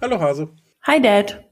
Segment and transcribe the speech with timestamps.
[0.00, 0.48] Hallo Hase.
[0.86, 1.44] Hi Dad.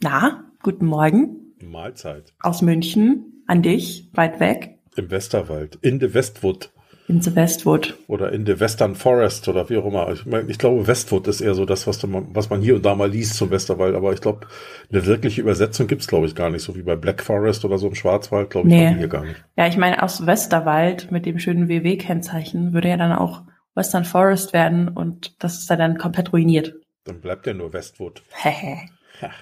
[0.00, 1.54] Na, guten Morgen.
[1.62, 2.34] Mahlzeit.
[2.40, 4.78] Aus München an dich, weit weg.
[4.96, 6.70] Im Westerwald, in the Westwood.
[7.12, 7.98] In the Westwood.
[8.06, 10.10] Oder in the Western Forest oder wie auch immer.
[10.12, 12.86] Ich, mein, ich glaube, Westwood ist eher so das, was, man, was man hier und
[12.86, 13.94] da mal liest zum Westerwald.
[13.94, 14.46] Aber ich glaube,
[14.90, 16.62] eine wirkliche Übersetzung gibt's glaube ich, gar nicht.
[16.62, 18.94] So wie bei Black Forest oder so im Schwarzwald, glaube ich, Nee.
[18.96, 19.44] hier gar nicht.
[19.58, 23.42] Ja, ich meine, aus Westerwald mit dem schönen WW-Kennzeichen würde ja dann auch
[23.74, 26.74] Western Forest werden und das ist dann komplett ruiniert.
[27.04, 28.22] Dann bleibt ja nur Westwood.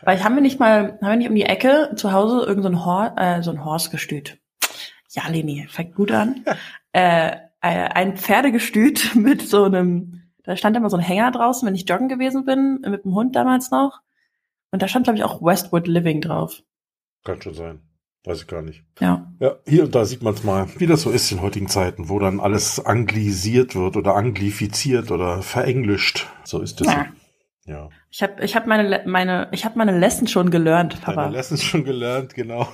[0.03, 2.71] Weil haben wir nicht mal, haben wir nicht um die Ecke zu Hause irgend so
[2.71, 4.39] ein, Hor äh, so ein Horstgestüt?
[5.13, 6.45] Ja, Leni, fängt gut an.
[6.93, 11.89] äh, ein Pferdegestüt mit so einem, da stand immer so ein Hänger draußen, wenn ich
[11.89, 14.01] joggen gewesen bin, mit dem Hund damals noch.
[14.71, 16.63] Und da stand, glaube ich, auch Westwood Living drauf.
[17.25, 17.81] Kann schon sein.
[18.25, 18.85] Weiß ich gar nicht.
[19.01, 19.33] Ja.
[19.41, 22.11] Ja, hier und da sieht man es mal, wie das so ist in heutigen Zeiten,
[22.11, 26.27] wo dann alles anglisiert wird oder anglifiziert oder verenglischt.
[26.45, 26.87] So ist es.
[26.87, 27.07] Ja.
[27.65, 27.89] Ja.
[28.11, 31.29] Ich habe ich hab meine, meine, ich hab meine Lesson schon gelernt, Papa.
[31.29, 32.69] Lessons schon gelernt, genau.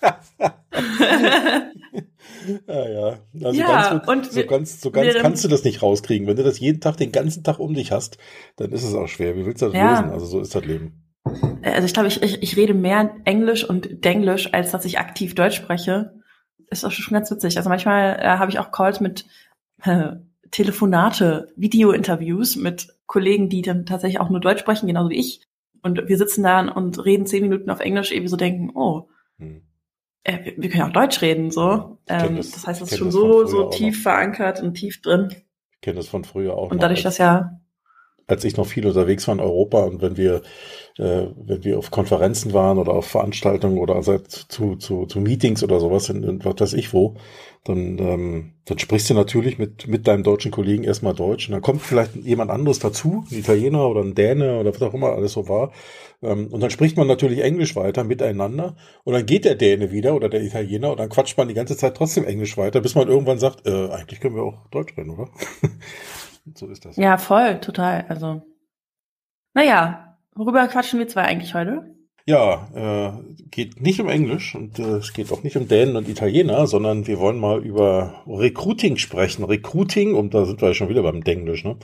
[2.68, 3.18] ja, ja.
[3.44, 6.26] Also Ja, ganz, und so wir- ganz, so ganz kannst du das nicht rauskriegen.
[6.26, 8.18] Wenn du das jeden Tag, den ganzen Tag um dich hast,
[8.56, 9.36] dann ist es auch schwer.
[9.36, 9.90] Wie willst du das Ja.
[9.90, 10.10] lösen?
[10.10, 11.02] Also so ist das Leben.
[11.62, 15.34] Also ich glaube, ich, ich, ich rede mehr Englisch und Denglisch, als dass ich aktiv
[15.34, 16.14] Deutsch spreche.
[16.70, 17.56] Ist auch schon ganz witzig.
[17.56, 19.24] Also manchmal äh, habe ich auch Calls mit
[19.84, 20.10] äh,
[20.50, 25.42] Telefonate, Video-Interviews mit Kollegen, die dann tatsächlich auch nur Deutsch sprechen, genauso wie ich.
[25.82, 29.08] Und wir sitzen da und reden zehn Minuten auf Englisch, ehe wir so denken, oh,
[29.38, 29.62] Hm.
[30.24, 31.98] Äh, wir, wir können ja auch Deutsch reden, so.
[32.08, 35.28] Ähm, das- das, heißt, es ist schon so, so tief verankert und tief drin.
[35.74, 36.70] Ich kenne das von früher auch.
[36.70, 37.60] Und dadurch, dass ja,
[38.26, 40.42] als ich noch viel unterwegs war in Europa und wenn wir,
[40.98, 45.62] äh, wenn wir auf Konferenzen waren oder auf Veranstaltungen oder also zu, zu, zu Meetings
[45.62, 47.16] oder sowas in, in was weiß ich wo,
[47.64, 51.62] dann, ähm, dann sprichst du natürlich mit, mit deinem deutschen Kollegen erstmal Deutsch und dann
[51.62, 55.32] kommt vielleicht jemand anderes dazu, ein Italiener oder ein Däne oder was auch immer alles
[55.32, 55.72] so war.
[56.22, 60.14] Ähm, und dann spricht man natürlich Englisch weiter miteinander und dann geht der Däne wieder
[60.14, 63.08] oder der Italiener und dann quatscht man die ganze Zeit trotzdem Englisch weiter, bis man
[63.08, 65.28] irgendwann sagt, äh, eigentlich können wir auch Deutsch reden, oder?
[66.54, 66.96] so ist das.
[66.96, 68.04] ja, voll, total.
[68.08, 68.42] Also,
[69.54, 71.94] naja, worüber quatschen wir zwei eigentlich heute?
[72.26, 76.08] Ja, äh, geht nicht um Englisch und äh, es geht auch nicht um Dänen und
[76.08, 79.44] Italiener, sondern wir wollen mal über Recruiting sprechen.
[79.44, 81.76] Recruiting, und da sind wir ja schon wieder beim Denglisch, ne?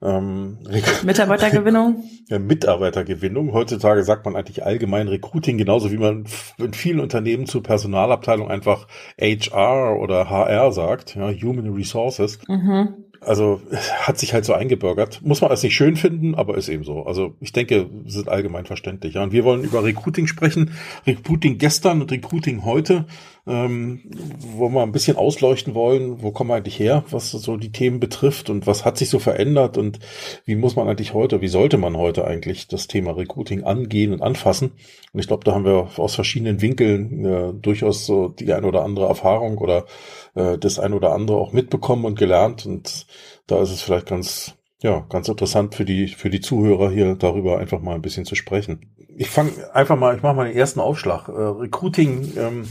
[0.00, 0.56] Ähm,
[1.04, 2.04] Mitarbeitergewinnung?
[2.30, 3.52] ja, Mitarbeitergewinnung.
[3.52, 6.24] Heutzutage sagt man eigentlich allgemein Recruiting, genauso wie man
[6.56, 8.88] in vielen Unternehmen zur Personalabteilung einfach
[9.20, 12.38] HR oder HR sagt, ja, Human Resources.
[12.48, 12.94] mhm.
[13.24, 13.60] Also
[14.00, 15.20] hat sich halt so eingebürgert.
[15.22, 17.04] Muss man alles nicht schön finden, aber ist eben so.
[17.04, 19.14] Also ich denke, sie sind allgemein verständlich.
[19.14, 20.72] Ja, und wir wollen über Recruiting sprechen.
[21.06, 23.06] Recruiting gestern und Recruiting heute,
[23.46, 24.02] ähm,
[24.38, 27.98] wo wir ein bisschen ausleuchten wollen, wo kommen wir eigentlich her, was so die Themen
[27.98, 29.98] betrifft und was hat sich so verändert und
[30.44, 34.22] wie muss man eigentlich heute, wie sollte man heute eigentlich das Thema Recruiting angehen und
[34.22, 34.72] anfassen.
[35.12, 38.84] Und ich glaube, da haben wir aus verschiedenen Winkeln äh, durchaus so die ein oder
[38.84, 39.86] andere Erfahrung oder
[40.34, 42.64] äh, das ein oder andere auch mitbekommen und gelernt.
[42.64, 43.06] Und
[43.48, 47.58] da ist es vielleicht ganz, ja, ganz interessant für die, für die Zuhörer hier darüber
[47.58, 48.94] einfach mal ein bisschen zu sprechen.
[49.16, 51.28] Ich fange einfach mal, ich mache mal den ersten Aufschlag.
[51.28, 52.68] Äh, Recruiting, ähm,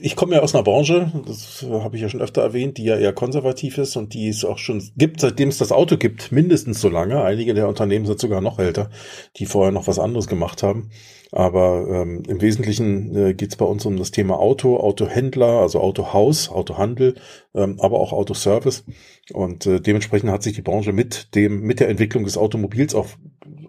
[0.00, 2.96] ich komme ja aus einer Branche, das habe ich ja schon öfter erwähnt, die ja
[2.96, 6.80] eher konservativ ist und die es auch schon gibt, seitdem es das Auto gibt, mindestens
[6.80, 7.22] so lange.
[7.22, 8.90] Einige der Unternehmen sind sogar noch älter,
[9.36, 10.90] die vorher noch was anderes gemacht haben.
[11.32, 15.80] Aber ähm, im Wesentlichen äh, geht es bei uns um das Thema Auto, Autohändler, also
[15.80, 17.16] Autohaus, Autohandel,
[17.54, 18.84] ähm, aber auch Autoservice.
[19.32, 23.08] Und äh, dementsprechend hat sich die Branche mit dem mit der Entwicklung des Automobils auch,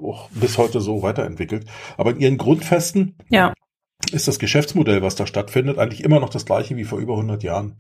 [0.02, 1.66] auch bis heute so weiterentwickelt.
[1.98, 3.54] Aber in ihren Grundfesten Ja,
[4.12, 7.44] ist das Geschäftsmodell, was da stattfindet, eigentlich immer noch das gleiche wie vor über 100
[7.44, 7.76] Jahren.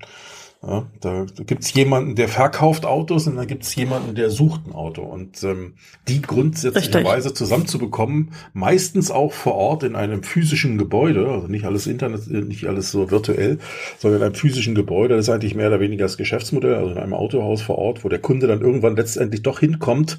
[0.66, 5.04] Ja, da gibt's jemanden, der verkauft Autos und dann gibt's jemanden, der sucht ein Auto.
[5.04, 5.76] Und ähm,
[6.08, 12.28] die grundsätzlicherweise zusammenzubekommen, meistens auch vor Ort in einem physischen Gebäude, also nicht alles Internet,
[12.28, 13.60] äh, nicht alles so virtuell,
[14.00, 16.98] sondern in einem physischen Gebäude, das ist eigentlich mehr oder weniger das Geschäftsmodell, also in
[16.98, 20.18] einem Autohaus vor Ort, wo der Kunde dann irgendwann letztendlich doch hinkommt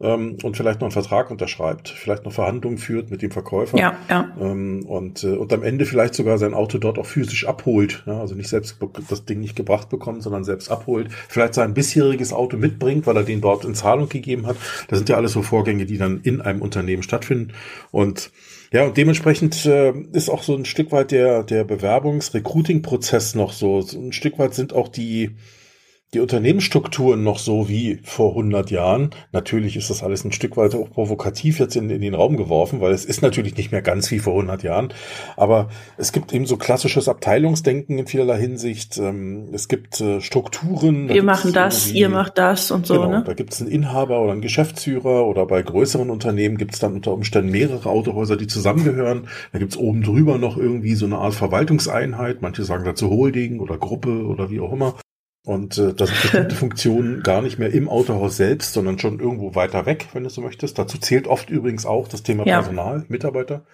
[0.00, 3.78] ähm, und vielleicht noch einen Vertrag unterschreibt, vielleicht noch Verhandlungen führt mit dem Verkäufer.
[3.78, 4.28] ja, ja.
[4.40, 8.02] Ähm, und, äh, und am Ende vielleicht sogar sein Auto dort auch physisch abholt.
[8.06, 11.08] Ja, also nicht selbst das Ding nicht gebracht bekommt, sondern selbst abholt.
[11.28, 14.56] Vielleicht sein bisheriges Auto mitbringt, weil er den dort in Zahlung gegeben hat.
[14.88, 17.52] Das sind ja alles so Vorgänge, die dann in einem Unternehmen stattfinden.
[17.90, 18.30] Und
[18.72, 23.80] ja, und dementsprechend äh, ist auch so ein Stück weit der, der Bewerbungs-Recruiting-Prozess noch so.
[23.80, 23.98] so.
[23.98, 25.32] Ein Stück weit sind auch die,
[26.12, 29.10] die Unternehmensstrukturen noch so wie vor 100 Jahren.
[29.30, 32.80] Natürlich ist das alles ein Stück weit auch provokativ jetzt in, in, den Raum geworfen,
[32.80, 34.92] weil es ist natürlich nicht mehr ganz wie vor 100 Jahren.
[35.36, 35.68] Aber
[35.98, 38.98] es gibt eben so klassisches Abteilungsdenken in vielerlei Hinsicht.
[38.98, 41.08] Ähm, es gibt äh, Strukturen.
[41.08, 42.94] Wir machen das, ihr macht das und so.
[42.94, 43.22] Genau, ne?
[43.24, 46.94] Da gibt es einen Inhaber oder einen Geschäftsführer oder bei größeren Unternehmen gibt es dann
[46.94, 49.28] unter Umständen mehrere Autohäuser, die zusammengehören.
[49.52, 52.42] Da gibt es oben drüber noch irgendwie so eine Art Verwaltungseinheit.
[52.42, 54.96] Manche sagen dazu Holding oder Gruppe oder wie auch immer.
[55.46, 59.54] Und äh, das sind bestimmte Funktionen gar nicht mehr im Autohaus selbst, sondern schon irgendwo
[59.54, 60.78] weiter weg, wenn du so möchtest.
[60.78, 62.56] Dazu zählt oft übrigens auch das Thema ja.
[62.56, 63.64] Personal, Mitarbeiter.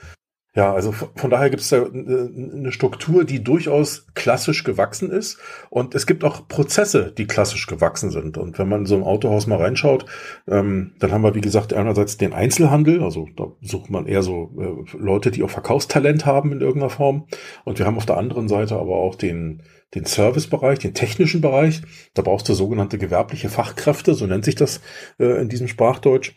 [0.57, 5.39] Ja, also von daher gibt es da eine Struktur, die durchaus klassisch gewachsen ist.
[5.69, 8.39] Und es gibt auch Prozesse, die klassisch gewachsen sind.
[8.39, 10.07] Und wenn man so ein Autohaus mal reinschaut,
[10.49, 13.03] ähm, dann haben wir, wie gesagt, einerseits den Einzelhandel.
[13.03, 17.27] Also da sucht man eher so äh, Leute, die auch Verkaufstalent haben in irgendeiner Form.
[17.67, 19.63] Und wir haben auf der anderen Seite aber auch den,
[19.95, 21.83] den Servicebereich, den technischen Bereich.
[22.15, 24.81] Da brauchst du sogenannte gewerbliche Fachkräfte, so nennt sich das
[25.19, 26.33] äh, in diesem Sprachdeutsch.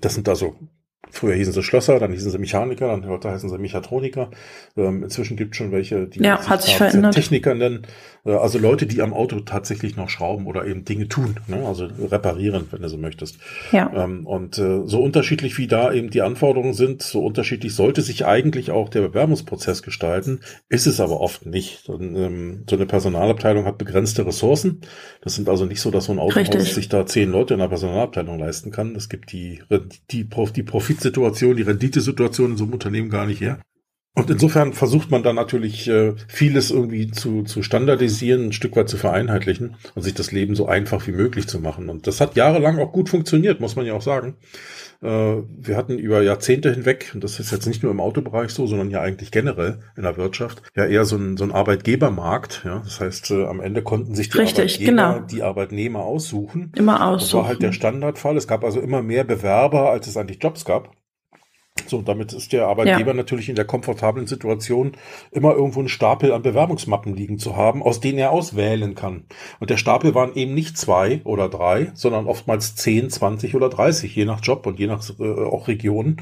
[0.00, 0.56] Das sind also
[1.12, 4.30] Früher hießen sie Schlosser, dann hießen sie Mechaniker, dann heute heißen sie Mechatroniker.
[4.76, 7.14] Ähm, inzwischen gibt es schon welche, die ja, hat sich verändert.
[7.14, 7.86] Techniker nennen.
[8.24, 11.64] Äh, also Leute, die am Auto tatsächlich noch schrauben oder eben Dinge tun, ne?
[11.66, 13.38] also reparieren, wenn du so möchtest.
[13.72, 13.90] Ja.
[13.94, 18.26] Ähm, und äh, so unterschiedlich wie da eben die Anforderungen sind, so unterschiedlich sollte sich
[18.26, 21.88] eigentlich auch der Bewerbungsprozess gestalten, ist es aber oft nicht.
[21.88, 24.80] Und, ähm, so eine Personalabteilung hat begrenzte Ressourcen.
[25.22, 27.68] Das sind also nicht so, dass so ein Autohaus sich da zehn Leute in der
[27.68, 28.94] Personalabteilung leisten kann.
[28.94, 29.62] Es gibt die,
[30.10, 30.24] die,
[30.56, 30.62] die
[31.00, 33.58] Profitsituation, die Renditesituation in so einem Unternehmen gar nicht her.
[34.14, 38.88] Und insofern versucht man dann natürlich äh, vieles irgendwie zu, zu standardisieren, ein Stück weit
[38.88, 41.88] zu vereinheitlichen und sich das Leben so einfach wie möglich zu machen.
[41.88, 44.36] Und das hat jahrelang auch gut funktioniert, muss man ja auch sagen.
[45.00, 48.66] Äh, wir hatten über Jahrzehnte hinweg, und das ist jetzt nicht nur im Autobereich so,
[48.66, 52.62] sondern ja eigentlich generell in der Wirtschaft, ja eher so ein, so ein Arbeitgebermarkt.
[52.64, 52.80] Ja?
[52.84, 55.20] Das heißt, äh, am Ende konnten sich die Richtig, Arbeitgeber genau.
[55.20, 56.72] die Arbeitnehmer aussuchen.
[56.76, 57.20] Immer aussuchen.
[57.20, 58.36] Das war halt der Standardfall.
[58.36, 60.90] Es gab also immer mehr Bewerber, als es eigentlich Jobs gab.
[61.86, 63.14] So, damit ist der Arbeitgeber ja.
[63.14, 64.92] natürlich in der komfortablen Situation,
[65.30, 69.24] immer irgendwo einen Stapel an Bewerbungsmappen liegen zu haben, aus denen er auswählen kann.
[69.58, 74.14] Und der Stapel waren eben nicht zwei oder drei, sondern oftmals zehn, zwanzig oder dreißig,
[74.14, 76.16] je nach Job und je nach äh, auch Region.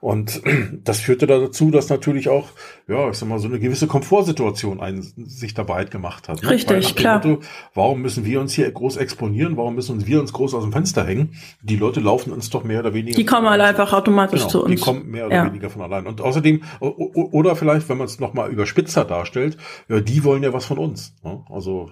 [0.00, 0.42] Und
[0.84, 2.48] das führte dazu, dass natürlich auch,
[2.88, 6.42] ja, ich sag mal, so eine gewisse Komfortsituation ein, sich dabei gemacht hat.
[6.42, 6.50] Ne?
[6.50, 7.16] Richtig, klar.
[7.16, 7.40] Motto,
[7.74, 9.56] warum müssen wir uns hier groß exponieren?
[9.56, 11.34] Warum müssen wir uns groß aus dem Fenster hängen?
[11.62, 13.16] Die Leute laufen uns doch mehr oder weniger.
[13.16, 14.74] Die kommen alle einfach automatisch genau, zu uns.
[14.74, 15.46] Die kommen mehr oder ja.
[15.46, 16.06] weniger von allein.
[16.06, 19.56] Und außerdem, oder vielleicht, wenn man es nochmal überspitzer darstellt,
[19.88, 21.14] ja, die wollen ja was von uns.
[21.24, 21.44] Ne?
[21.48, 21.90] Also,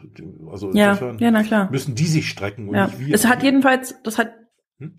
[0.51, 2.87] also insofern ja, ja, müssen die sich strecken und ja.
[2.87, 3.15] nicht wir.
[3.15, 4.29] Es hat jedenfalls, das hat?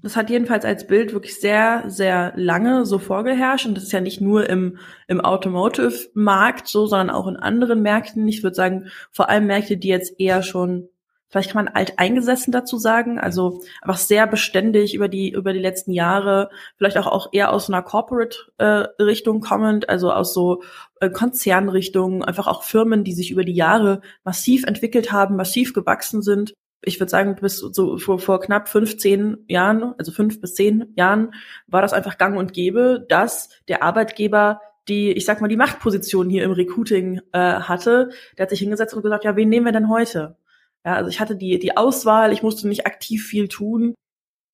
[0.01, 3.65] Das hat jedenfalls als Bild wirklich sehr, sehr lange so vorgeherrscht.
[3.65, 4.77] Und das ist ja nicht nur im,
[5.07, 8.27] im Automotive-Markt so, sondern auch in anderen Märkten.
[8.27, 10.89] Ich würde sagen, vor allem Märkte, die jetzt eher schon,
[11.29, 15.59] vielleicht kann man alt eingesessen dazu sagen, also einfach sehr beständig über die, über die
[15.59, 20.63] letzten Jahre, vielleicht auch, auch eher aus einer Corporate-Richtung äh, kommend, also aus so
[20.99, 26.21] äh, Konzernrichtungen, einfach auch Firmen, die sich über die Jahre massiv entwickelt haben, massiv gewachsen
[26.21, 26.53] sind
[26.85, 31.33] ich würde sagen, bis so vor, vor knapp 15 Jahren, also fünf bis zehn Jahren,
[31.67, 36.29] war das einfach gang und gäbe, dass der Arbeitgeber die, ich sag mal, die Machtposition
[36.29, 38.09] hier im Recruiting äh, hatte.
[38.37, 40.37] Der hat sich hingesetzt und gesagt, ja, wen nehmen wir denn heute?
[40.85, 43.95] Ja, also ich hatte die, die Auswahl, ich musste nicht aktiv viel tun.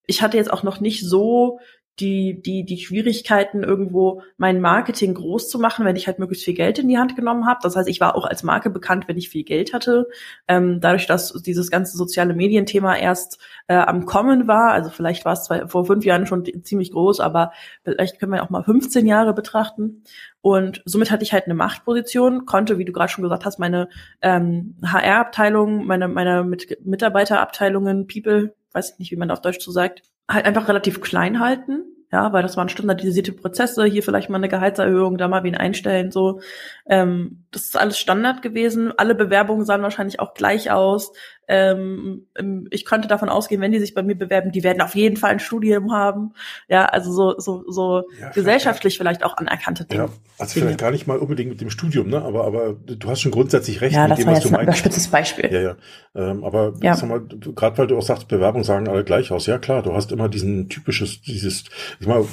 [0.07, 1.60] Ich hatte jetzt auch noch nicht so
[1.99, 6.53] die, die, die Schwierigkeiten, irgendwo mein Marketing groß zu machen, wenn ich halt möglichst viel
[6.53, 7.59] Geld in die Hand genommen habe.
[7.61, 10.07] Das heißt, ich war auch als Marke bekannt, wenn ich viel Geld hatte.
[10.47, 15.33] Ähm, dadurch, dass dieses ganze soziale Medienthema erst äh, am Kommen war, also vielleicht war
[15.33, 17.51] es vor fünf Jahren schon ziemlich groß, aber
[17.83, 20.04] vielleicht können wir auch mal 15 Jahre betrachten.
[20.42, 23.89] Und somit hatte ich halt eine Machtposition, konnte, wie du gerade schon gesagt hast, meine
[24.21, 29.71] ähm, HR-Abteilung, meine, meine Mit Mitarbeiterabteilungen, People, weiß ich nicht, wie man auf Deutsch so
[29.71, 30.01] sagt,
[30.33, 31.83] halt einfach relativ klein halten.
[32.11, 36.11] Ja, weil das waren standardisierte Prozesse, hier vielleicht mal eine Gehaltserhöhung, da mal wen einstellen,
[36.11, 36.42] so.
[36.85, 38.92] Ähm, das ist alles Standard gewesen.
[38.97, 41.14] Alle Bewerbungen sahen wahrscheinlich auch gleich aus.
[41.51, 42.27] Ähm,
[42.69, 45.31] ich konnte davon ausgehen, wenn die sich bei mir bewerben, die werden auf jeden Fall
[45.31, 46.31] ein Studium haben.
[46.69, 50.03] Ja, also so, so, so ja, gesellschaftlich vielleicht auch anerkannte Dinge.
[50.03, 52.21] Ja, also vielleicht gar nicht mal unbedingt mit dem Studium, ne?
[52.21, 54.59] Aber, aber du hast schon grundsätzlich recht ja, mit dem, was du meinst.
[54.59, 55.49] Ein überspitztes Beispiel.
[55.51, 55.75] Ja, ja.
[56.15, 56.95] Ähm, aber ja.
[56.95, 59.45] sag mal, gerade weil du auch sagst, Bewerbungen sagen alle gleich aus.
[59.45, 61.65] Ja, klar, du hast immer diesen typisches, dieses,
[61.99, 62.23] ich mal,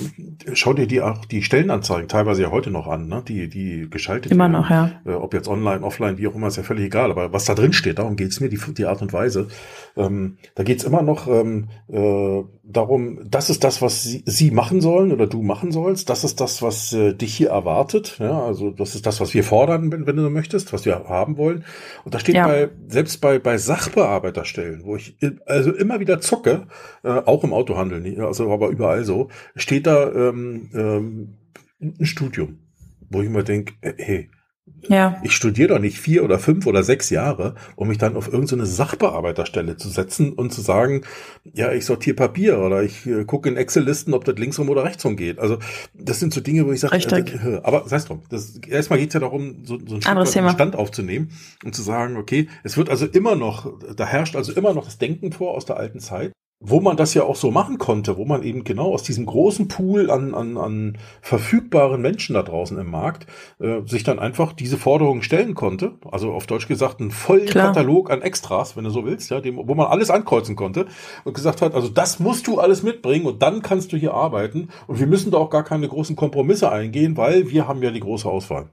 [0.52, 3.25] schau dir die auch die Stellenanzeigen teilweise ja heute noch an, ne?
[3.26, 4.52] Die, die geschaltet Immer werden.
[4.52, 4.92] noch, ja.
[5.04, 7.10] Äh, ob jetzt online, offline, wie auch immer, ist ja völlig egal.
[7.10, 9.49] Aber was da drin steht, darum geht's mir, die, die Art und und Weise.
[9.97, 14.81] Ähm, da geht's immer noch ähm, äh, darum, das ist das, was sie, sie machen
[14.81, 16.09] sollen oder du machen sollst.
[16.11, 18.17] Das ist das, was äh, dich hier erwartet.
[18.19, 21.09] Ja, also das ist das, was wir fordern, wenn, wenn du so möchtest, was wir
[21.09, 21.65] haben wollen.
[22.05, 22.47] Und da steht ja.
[22.47, 26.67] bei selbst bei bei Sachbearbeiterstellen, wo ich also immer wieder zucke,
[27.03, 31.35] äh, auch im Autohandel, also aber überall so, steht da ähm, ähm,
[31.81, 32.59] ein Studium,
[33.11, 34.31] wo ich immer denke, äh, hey,
[34.82, 35.20] ja.
[35.23, 38.66] Ich studiere doch nicht vier oder fünf oder sechs Jahre, um mich dann auf irgendeine
[38.66, 41.02] Sachbearbeiterstelle zu setzen und zu sagen,
[41.44, 45.16] ja, ich sortiere Papier oder ich äh, gucke in Excel-Listen, ob das linksrum oder rechtsrum
[45.16, 45.38] geht.
[45.38, 45.58] Also
[45.94, 48.23] das sind so Dinge, wo ich sage, äh, aber sei es drum.
[48.28, 51.30] Das, erstmal geht es ja darum, so, so einen Stand aufzunehmen
[51.64, 54.99] und zu sagen, okay, es wird also immer noch, da herrscht also immer noch das
[54.99, 58.25] Denken vor aus der alten Zeit wo man das ja auch so machen konnte, wo
[58.25, 62.91] man eben genau aus diesem großen Pool an, an, an verfügbaren Menschen da draußen im
[62.91, 63.29] Markt
[63.61, 65.93] äh, sich dann einfach diese Forderungen stellen konnte.
[66.11, 67.69] Also auf Deutsch gesagt, einen vollen Klar.
[67.69, 70.87] Katalog an Extras, wenn du so willst, ja, dem, wo man alles ankreuzen konnte
[71.23, 74.69] und gesagt hat, also das musst du alles mitbringen und dann kannst du hier arbeiten
[74.88, 78.00] und wir müssen da auch gar keine großen Kompromisse eingehen, weil wir haben ja die
[78.00, 78.67] große Auswahl.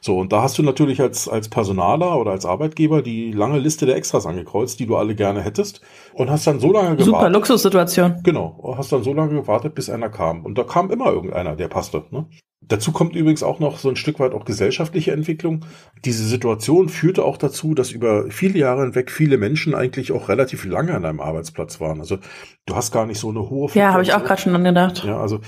[0.00, 3.84] So, und da hast du natürlich als, als Personaler oder als Arbeitgeber die lange Liste
[3.84, 5.80] der Extras angekreuzt, die du alle gerne hättest
[6.14, 7.06] und hast dann so lange gewartet.
[7.06, 8.20] Super Luxussituation.
[8.22, 8.74] Genau.
[8.76, 10.44] Hast dann so lange gewartet, bis einer kam.
[10.44, 12.04] Und da kam immer irgendeiner, der passte.
[12.10, 12.26] Ne?
[12.68, 15.64] Dazu kommt übrigens auch noch so ein Stück weit auch gesellschaftliche Entwicklung.
[16.04, 20.64] Diese Situation führte auch dazu, dass über viele Jahre hinweg viele Menschen eigentlich auch relativ
[20.64, 22.00] lange an einem Arbeitsplatz waren.
[22.00, 22.18] Also
[22.66, 23.70] du hast gar nicht so eine hohe.
[23.74, 25.04] Ja, habe ich auch gerade schon angedacht.
[25.04, 25.40] Ja, also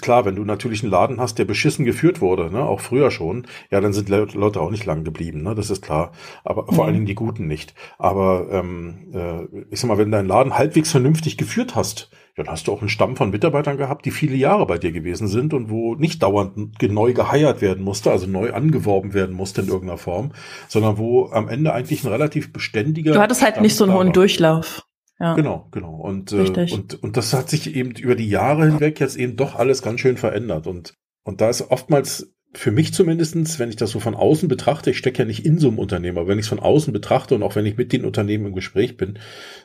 [0.00, 3.46] klar, wenn du natürlich einen Laden hast, der beschissen geführt wurde, ne, auch früher schon,
[3.70, 6.12] ja, dann sind Leute auch nicht lang geblieben, ne, das ist klar.
[6.44, 6.80] Aber vor mhm.
[6.80, 7.74] allen Dingen die Guten nicht.
[7.98, 12.68] Aber ähm, äh, ich sag mal, wenn dein Laden halbwegs vernünftig geführt hast, dann hast
[12.68, 15.70] du auch einen Stamm von Mitarbeitern gehabt, die viele Jahre bei dir gewesen sind und
[15.70, 20.32] wo nicht dauernd neu geheiert werden musste, also neu angeworben werden musste in irgendeiner Form,
[20.68, 23.12] sondern wo am Ende eigentlich ein relativ beständiger.
[23.12, 24.84] Du hattest halt Stamm nicht so einen hohen Durchlauf.
[25.20, 25.34] Ja.
[25.34, 25.94] Genau, genau.
[25.94, 29.56] Und, äh, und, und das hat sich eben über die Jahre hinweg jetzt eben doch
[29.56, 30.66] alles ganz schön verändert.
[30.66, 34.90] Und, und da ist oftmals für mich zumindestens, wenn ich das so von außen betrachte,
[34.90, 37.36] ich stecke ja nicht in so einem Unternehmen, aber wenn ich es von außen betrachte
[37.36, 39.20] und auch wenn ich mit den Unternehmen im Gespräch bin,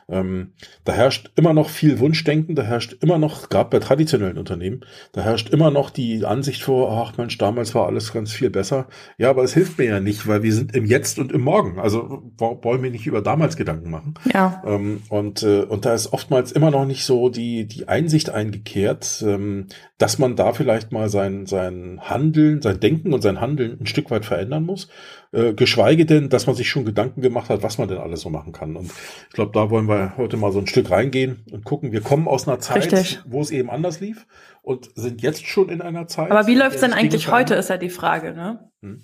[0.08, 0.52] ähm,
[0.84, 5.22] da herrscht immer noch viel Wunschdenken, da herrscht immer noch, gerade bei traditionellen Unternehmen, da
[5.22, 8.86] herrscht immer noch die Ansicht vor, ach Mensch, damals war alles ganz viel besser.
[9.18, 11.80] Ja, aber es hilft mir ja nicht, weil wir sind im Jetzt und im Morgen.
[11.80, 14.14] Also wollen wir nicht über damals Gedanken machen.
[14.32, 14.62] Ja.
[14.64, 19.24] Ähm, und, äh, und da ist oftmals immer noch nicht so die, die Einsicht eingekehrt,
[19.26, 19.66] ähm,
[19.98, 24.10] dass man da vielleicht mal sein, sein Handeln, sein Denken und sein Handeln ein Stück
[24.10, 24.88] weit verändern muss.
[25.32, 28.30] Äh, geschweige denn, dass man sich schon Gedanken gemacht hat, was man denn alles so
[28.30, 28.76] machen kann.
[28.76, 28.92] Und
[29.28, 31.92] ich glaube, da wollen wir heute mal so ein Stück reingehen und gucken.
[31.92, 33.20] Wir kommen aus einer Zeit, Richtig.
[33.26, 34.26] wo es eben anders lief
[34.62, 36.30] und sind jetzt schon in einer Zeit.
[36.30, 38.70] Aber wie läuft es denn eigentlich heute, ist ja die Frage, ne?
[38.82, 39.02] Hm.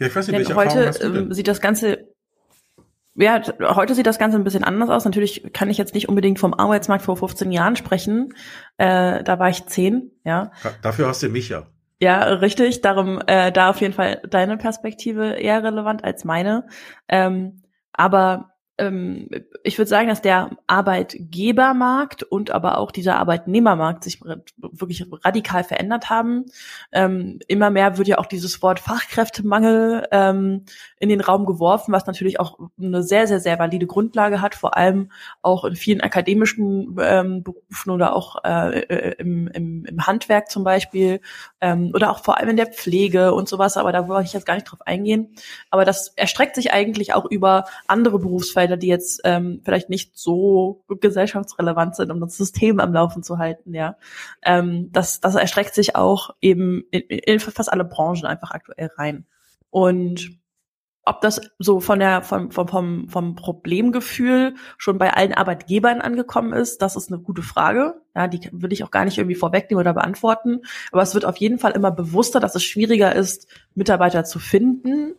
[0.00, 2.08] Ja, ich weiß nicht, welche heute ähm, sieht das Ganze
[3.16, 5.04] ja, heute sieht das Ganze ein bisschen anders aus.
[5.04, 8.34] Natürlich kann ich jetzt nicht unbedingt vom Arbeitsmarkt vor 15 Jahren sprechen.
[8.76, 10.50] Äh, da war ich zehn, ja.
[10.82, 11.68] Dafür hast du mich ja.
[12.00, 12.80] Ja, richtig.
[12.80, 16.66] Darum äh, da auf jeden Fall deine Perspektive eher relevant als meine.
[17.08, 24.20] Ähm, aber ich würde sagen, dass der Arbeitgebermarkt und aber auch dieser Arbeitnehmermarkt sich
[24.56, 26.46] wirklich radikal verändert haben.
[26.90, 30.64] Ähm, immer mehr wird ja auch dieses Wort Fachkräftemangel ähm,
[30.98, 34.76] in den Raum geworfen, was natürlich auch eine sehr, sehr, sehr valide Grundlage hat, vor
[34.76, 40.50] allem auch in vielen akademischen ähm, Berufen oder auch äh, äh im, im, im Handwerk
[40.50, 41.20] zum Beispiel
[41.60, 44.46] ähm, oder auch vor allem in der Pflege und sowas, aber da wollte ich jetzt
[44.46, 45.36] gar nicht drauf eingehen.
[45.70, 50.16] Aber das erstreckt sich eigentlich auch über andere Berufsfelder Mitarbeiter, die jetzt ähm, vielleicht nicht
[50.16, 53.96] so gesellschaftsrelevant sind, um das System am Laufen zu halten, ja.
[54.42, 59.26] Ähm, das, das erstreckt sich auch eben in, in fast alle Branchen einfach aktuell rein.
[59.70, 60.38] Und
[61.04, 66.54] ob das so von der vom, vom, vom, vom Problemgefühl schon bei allen Arbeitgebern angekommen
[66.54, 68.00] ist, das ist eine gute Frage.
[68.14, 70.60] Ja, die will ich auch gar nicht irgendwie vorwegnehmen oder beantworten.
[70.92, 75.14] Aber es wird auf jeden Fall immer bewusster, dass es schwieriger ist, Mitarbeiter zu finden.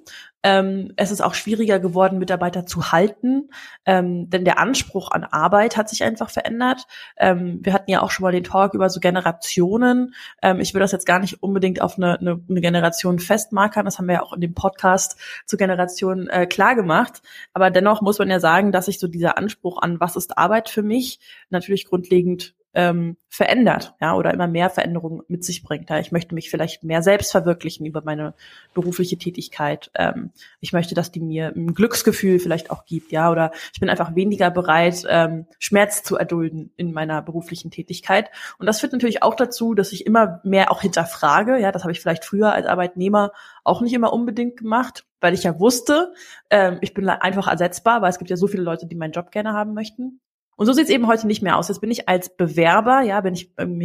[0.46, 3.50] Ähm, es ist auch schwieriger geworden, Mitarbeiter zu halten,
[3.84, 6.86] ähm, denn der Anspruch an Arbeit hat sich einfach verändert.
[7.18, 10.14] Ähm, wir hatten ja auch schon mal den Talk über so Generationen.
[10.44, 13.86] Ähm, ich will das jetzt gar nicht unbedingt auf eine, eine, eine Generation festmarkern.
[13.86, 17.24] Das haben wir ja auch in dem Podcast zur Generation äh, klar gemacht.
[17.54, 20.70] Aber dennoch muss man ja sagen, dass sich so dieser Anspruch an, was ist Arbeit
[20.70, 25.90] für mich, natürlich grundlegend ähm, verändert, ja, oder immer mehr Veränderungen mit sich bringt.
[25.90, 26.00] Ja.
[26.00, 28.34] Ich möchte mich vielleicht mehr selbst verwirklichen über meine
[28.74, 29.90] berufliche Tätigkeit.
[29.96, 33.90] Ähm, ich möchte, dass die mir ein Glücksgefühl vielleicht auch gibt, ja, oder ich bin
[33.90, 38.30] einfach weniger bereit, ähm, Schmerz zu erdulden in meiner beruflichen Tätigkeit.
[38.60, 41.94] Und das führt natürlich auch dazu, dass ich immer mehr auch hinterfrage, ja, das habe
[41.94, 43.32] ich vielleicht früher als Arbeitnehmer
[43.64, 46.14] auch nicht immer unbedingt gemacht weil ich ja wusste,
[46.52, 49.32] ähm, ich bin einfach ersetzbar, weil es gibt ja so viele Leute, die meinen Job
[49.32, 50.20] gerne haben möchten.
[50.58, 51.68] Und so sieht es eben heute nicht mehr aus.
[51.68, 53.80] Jetzt bin ich als Bewerber, ja, wenn ich ähm,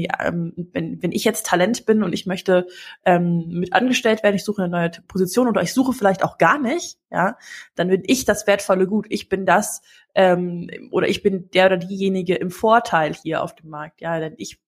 [0.73, 2.67] wenn, wenn ich jetzt Talent bin und ich möchte
[3.05, 6.61] ähm, mit angestellt werden, ich suche eine neue Position oder ich suche vielleicht auch gar
[6.61, 7.37] nicht, ja,
[7.75, 9.07] dann bin ich das wertvolle Gut.
[9.09, 9.83] Ich bin das
[10.15, 14.35] ähm, oder ich bin der oder diejenige im Vorteil hier auf dem Markt, ja, denn
[14.37, 14.61] ich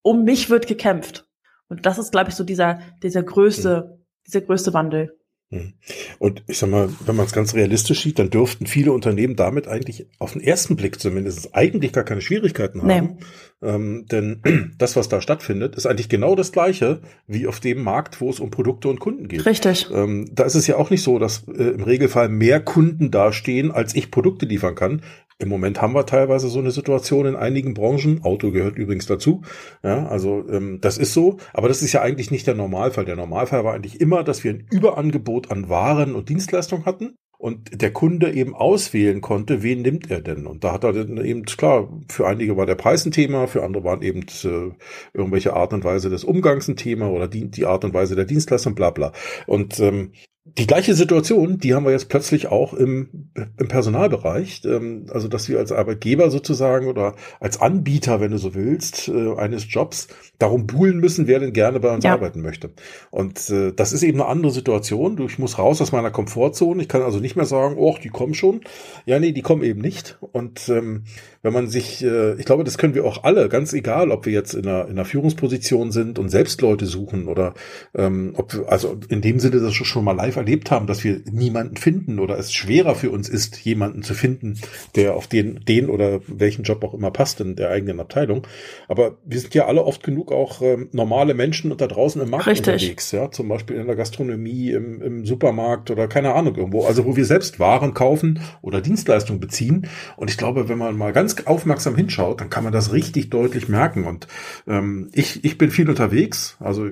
[0.00, 1.26] um mich wird gekämpft.
[1.68, 4.04] Und das ist, glaube ich, so dieser dieser größte mhm.
[4.26, 5.18] dieser größte Wandel.
[5.52, 5.74] Hm.
[6.18, 9.68] Und ich sag mal, wenn man es ganz realistisch sieht, dann dürften viele Unternehmen damit
[9.68, 12.88] eigentlich auf den ersten Blick zumindest eigentlich gar keine Schwierigkeiten haben.
[12.88, 13.68] Nee.
[13.68, 14.40] Ähm, denn
[14.78, 18.40] das, was da stattfindet, ist eigentlich genau das Gleiche wie auf dem Markt, wo es
[18.40, 19.44] um Produkte und Kunden geht.
[19.44, 19.88] Richtig.
[19.92, 23.70] Ähm, da ist es ja auch nicht so, dass äh, im Regelfall mehr Kunden dastehen,
[23.70, 25.02] als ich Produkte liefern kann.
[25.38, 28.22] Im Moment haben wir teilweise so eine Situation in einigen Branchen.
[28.22, 29.42] Auto gehört übrigens dazu.
[29.82, 31.38] Ja, also ähm, das ist so.
[31.52, 33.04] Aber das ist ja eigentlich nicht der Normalfall.
[33.04, 37.82] Der Normalfall war eigentlich immer, dass wir ein Überangebot an Waren und Dienstleistungen hatten und
[37.82, 40.46] der Kunde eben auswählen konnte, wen nimmt er denn?
[40.46, 43.64] Und da hat er dann eben, klar, für einige war der Preis ein Thema, für
[43.64, 44.70] andere waren eben äh,
[45.12, 48.26] irgendwelche Art und Weise des Umgangs ein Thema oder die, die Art und Weise der
[48.26, 49.12] Dienstleistung, bla bla.
[49.48, 50.12] Und ähm,
[50.44, 54.62] die gleiche Situation, die haben wir jetzt plötzlich auch im, im Personalbereich.
[54.64, 59.34] Ähm, also, dass wir als Arbeitgeber sozusagen oder als Anbieter, wenn du so willst, äh,
[59.36, 60.08] eines Jobs
[60.40, 62.12] darum buhlen müssen, wer denn gerne bei uns ja.
[62.12, 62.70] arbeiten möchte.
[63.12, 65.16] Und äh, das ist eben eine andere Situation.
[65.24, 66.82] Ich muss raus aus meiner Komfortzone.
[66.82, 68.62] Ich kann also nicht mehr sagen, oh, die kommen schon.
[69.06, 70.18] Ja, nee, die kommen eben nicht.
[70.20, 71.04] Und ähm,
[71.42, 74.32] wenn man sich, äh, ich glaube, das können wir auch alle, ganz egal, ob wir
[74.32, 77.54] jetzt in einer, in einer Führungsposition sind und selbst Leute suchen oder
[77.94, 81.20] ähm, ob, also in dem Sinne, dass wir schon mal live erlebt haben, dass wir
[81.30, 84.58] niemanden finden oder es schwerer für uns ist, jemanden zu finden,
[84.94, 88.46] der auf den, den oder welchen Job auch immer passt in der eigenen Abteilung.
[88.88, 92.30] Aber wir sind ja alle oft genug auch ähm, normale Menschen und da draußen im
[92.30, 92.74] Markt Richtig.
[92.74, 97.04] unterwegs, ja, zum Beispiel in der Gastronomie, im, im Supermarkt oder keine Ahnung irgendwo, also
[97.04, 99.88] wo wir selbst Waren kaufen oder Dienstleistungen beziehen.
[100.16, 103.68] Und ich glaube, wenn man mal ganz aufmerksam hinschaut, dann kann man das richtig deutlich
[103.68, 104.04] merken.
[104.04, 104.26] Und
[104.66, 106.90] ähm, ich, ich bin viel unterwegs, also,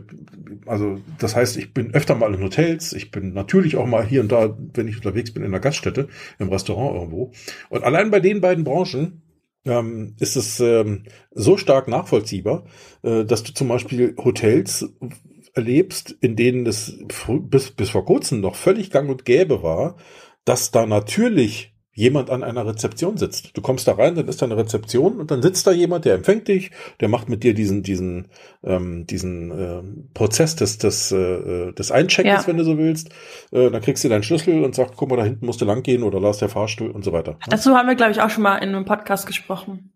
[0.67, 4.21] also das heißt, ich bin öfter mal in Hotels, ich bin natürlich auch mal hier
[4.21, 6.09] und da, wenn ich unterwegs bin, in der Gaststätte,
[6.39, 7.33] im Restaurant irgendwo.
[7.69, 9.23] Und allein bei den beiden Branchen
[9.65, 12.65] ähm, ist es ähm, so stark nachvollziehbar,
[13.03, 14.93] äh, dass du zum Beispiel Hotels
[15.55, 19.97] erlebst, in denen es bis, bis vor kurzem noch völlig gang und gäbe war,
[20.45, 21.70] dass da natürlich
[22.01, 23.57] jemand an einer Rezeption sitzt.
[23.57, 26.15] Du kommst da rein, dann ist da eine Rezeption und dann sitzt da jemand, der
[26.15, 28.29] empfängt dich, der macht mit dir diesen diesen
[28.65, 29.83] ähm, diesen äh,
[30.15, 32.47] Prozess des des äh, des Eincheckens, ja.
[32.47, 33.11] wenn du so willst.
[33.53, 35.83] Äh, dann kriegst du deinen Schlüssel und sagt, guck mal, da hinten musst du lang
[35.83, 37.39] gehen oder lass der Fahrstuhl und so weiter.
[37.49, 39.93] Dazu haben wir glaube ich auch schon mal in einem Podcast gesprochen.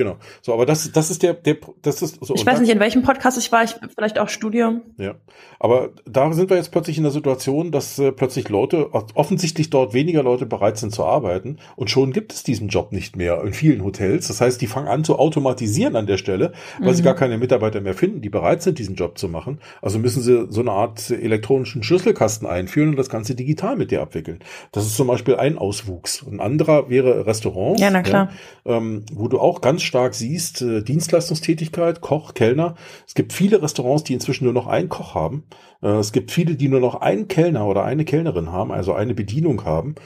[0.00, 0.16] Genau.
[0.40, 2.34] So, aber das, das ist der, der, das ist so.
[2.34, 4.80] Ich weiß nicht, in welchem Podcast ich war, ich, vielleicht auch Studium.
[4.96, 5.16] Ja.
[5.58, 9.92] Aber da sind wir jetzt plötzlich in der Situation, dass äh, plötzlich Leute, offensichtlich dort
[9.92, 13.52] weniger Leute bereit sind zu arbeiten und schon gibt es diesen Job nicht mehr in
[13.52, 14.28] vielen Hotels.
[14.28, 16.94] Das heißt, die fangen an zu automatisieren an der Stelle, weil mhm.
[16.94, 19.60] sie gar keine Mitarbeiter mehr finden, die bereit sind, diesen Job zu machen.
[19.82, 24.00] Also müssen sie so eine Art elektronischen Schlüsselkasten einführen und das Ganze digital mit dir
[24.00, 24.38] abwickeln.
[24.72, 26.24] Das ist zum Beispiel ein Auswuchs.
[26.26, 27.82] Ein anderer wäre Restaurants.
[27.82, 28.30] Ja, na klar.
[28.64, 32.76] Ja, ähm, wo du auch ganz stark siehst, äh, Dienstleistungstätigkeit, Koch, Kellner.
[33.06, 35.44] Es gibt viele Restaurants, die inzwischen nur noch einen Koch haben.
[35.82, 39.14] Äh, es gibt viele, die nur noch einen Kellner oder eine Kellnerin haben, also eine
[39.14, 39.96] Bedienung haben.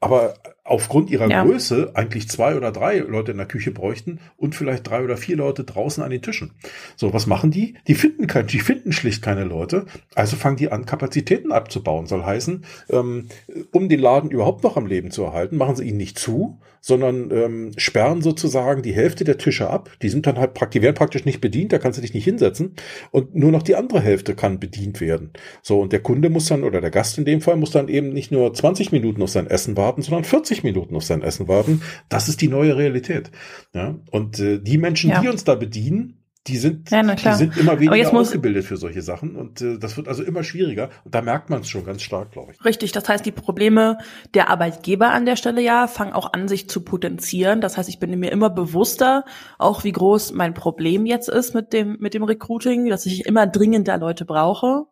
[0.00, 0.34] Aber
[0.66, 1.44] aufgrund ihrer ja.
[1.44, 5.36] Größe eigentlich zwei oder drei Leute in der Küche bräuchten und vielleicht drei oder vier
[5.36, 6.52] Leute draußen an den Tischen.
[6.96, 7.74] So, was machen die?
[7.86, 9.86] Die finden kein, die finden schlicht keine Leute.
[10.14, 12.06] Also fangen die an, Kapazitäten abzubauen.
[12.06, 13.28] Soll heißen, ähm,
[13.72, 17.32] um den Laden überhaupt noch am Leben zu erhalten, machen sie ihn nicht zu, sondern
[17.32, 19.90] ähm, sperren sozusagen die Hälfte der Tische ab.
[20.02, 22.76] Die sind dann halt praktisch, werden praktisch nicht bedient, da kannst du dich nicht hinsetzen.
[23.10, 25.32] Und nur noch die andere Hälfte kann bedient werden.
[25.62, 28.10] So, und der Kunde muss dann, oder der Gast in dem Fall, muss dann eben
[28.10, 31.48] nicht nur 20 Minuten auf sein Essen warten, sondern 40 30 Minuten auf sein Essen
[31.48, 31.82] warten.
[32.08, 33.30] Das ist die neue Realität.
[33.74, 33.96] Ja?
[34.10, 35.20] Und äh, die Menschen, ja.
[35.20, 39.34] die uns da bedienen, die sind, ja, die sind immer weniger ausgebildet für solche Sachen
[39.34, 42.30] und äh, das wird also immer schwieriger und da merkt man es schon ganz stark,
[42.30, 42.64] glaube ich.
[42.64, 43.98] Richtig, das heißt, die Probleme
[44.32, 47.60] der Arbeitgeber an der Stelle ja fangen auch an, sich zu potenzieren.
[47.60, 49.24] Das heißt, ich bin mir immer bewusster,
[49.58, 53.48] auch wie groß mein Problem jetzt ist mit dem mit dem Recruiting, dass ich immer
[53.48, 54.84] dringender Leute brauche.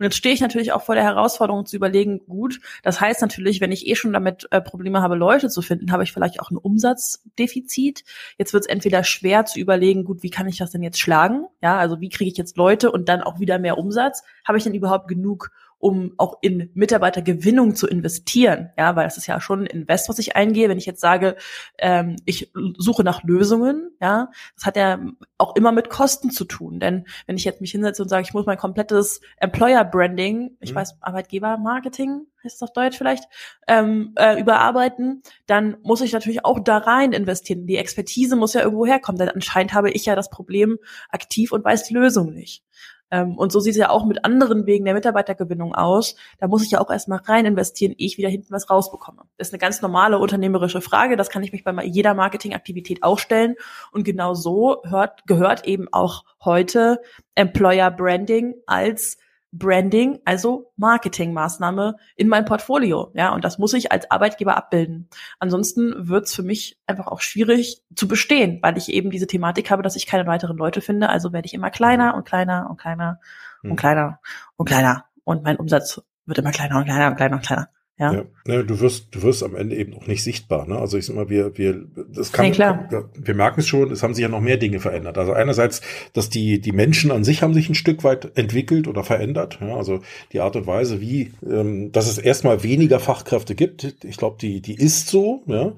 [0.00, 3.60] Und jetzt stehe ich natürlich auch vor der Herausforderung zu überlegen, gut, das heißt natürlich,
[3.60, 6.50] wenn ich eh schon damit äh, Probleme habe, Leute zu finden, habe ich vielleicht auch
[6.50, 8.04] ein Umsatzdefizit.
[8.38, 11.44] Jetzt wird es entweder schwer zu überlegen, gut, wie kann ich das denn jetzt schlagen?
[11.62, 14.22] Ja, also wie kriege ich jetzt Leute und dann auch wieder mehr Umsatz?
[14.46, 18.70] Habe ich denn überhaupt genug um auch in Mitarbeitergewinnung zu investieren.
[18.78, 20.68] Ja, weil das ist ja schon ein Invest, was ich eingehe.
[20.68, 21.36] Wenn ich jetzt sage,
[21.78, 25.00] ähm, ich suche nach Lösungen, ja, das hat ja
[25.38, 26.80] auch immer mit Kosten zu tun.
[26.80, 30.72] Denn wenn ich jetzt mich hinsetze und sage, ich muss mein komplettes Employer Branding, ich
[30.72, 30.76] mhm.
[30.76, 33.24] weiß, Arbeitgeber-Marketing, heißt es auf Deutsch vielleicht,
[33.66, 37.66] ähm, äh, überarbeiten, dann muss ich natürlich auch da rein investieren.
[37.66, 41.64] Die Expertise muss ja irgendwo herkommen, denn anscheinend habe ich ja das Problem aktiv und
[41.64, 42.64] weiß die Lösung nicht.
[43.10, 46.16] Ähm, und so sieht es ja auch mit anderen Wegen der Mitarbeitergewinnung aus.
[46.38, 49.22] Da muss ich ja auch erstmal rein investieren, ehe ich wieder hinten was rausbekomme.
[49.36, 51.16] Das ist eine ganz normale unternehmerische Frage.
[51.16, 53.56] Das kann ich mich bei jeder Marketingaktivität auch stellen.
[53.92, 57.00] Und genau so hört, gehört eben auch heute
[57.34, 59.18] Employer Branding als
[59.52, 63.10] Branding, also Marketingmaßnahme in mein Portfolio.
[63.14, 65.08] Ja, und das muss ich als Arbeitgeber abbilden.
[65.38, 69.82] Ansonsten wird's für mich einfach auch schwierig zu bestehen, weil ich eben diese Thematik habe,
[69.82, 71.08] dass ich keine weiteren Leute finde.
[71.08, 73.20] Also werde ich immer kleiner und kleiner und kleiner
[73.62, 73.76] und hm.
[73.76, 74.20] kleiner
[74.56, 75.04] und kleiner.
[75.24, 77.68] Und mein Umsatz wird immer kleiner und kleiner und kleiner und kleiner.
[78.00, 78.14] Ja.
[78.14, 78.24] ja.
[78.46, 78.62] ja.
[78.62, 80.66] du wirst, du wirst am Ende eben auch nicht sichtbar.
[80.66, 80.78] Ne?
[80.78, 82.88] Also ich sag mal, wir, wir, das kann, klar.
[83.14, 85.18] wir merken es schon, es haben sich ja noch mehr Dinge verändert.
[85.18, 85.82] Also einerseits,
[86.14, 89.58] dass die, die Menschen an sich haben sich ein Stück weit entwickelt oder verändert.
[89.60, 89.76] Ja?
[89.76, 90.00] Also
[90.32, 93.96] die Art und Weise, wie, ähm, dass es erstmal weniger Fachkräfte gibt.
[94.02, 95.42] Ich glaube, die, die ist so.
[95.46, 95.74] Ja?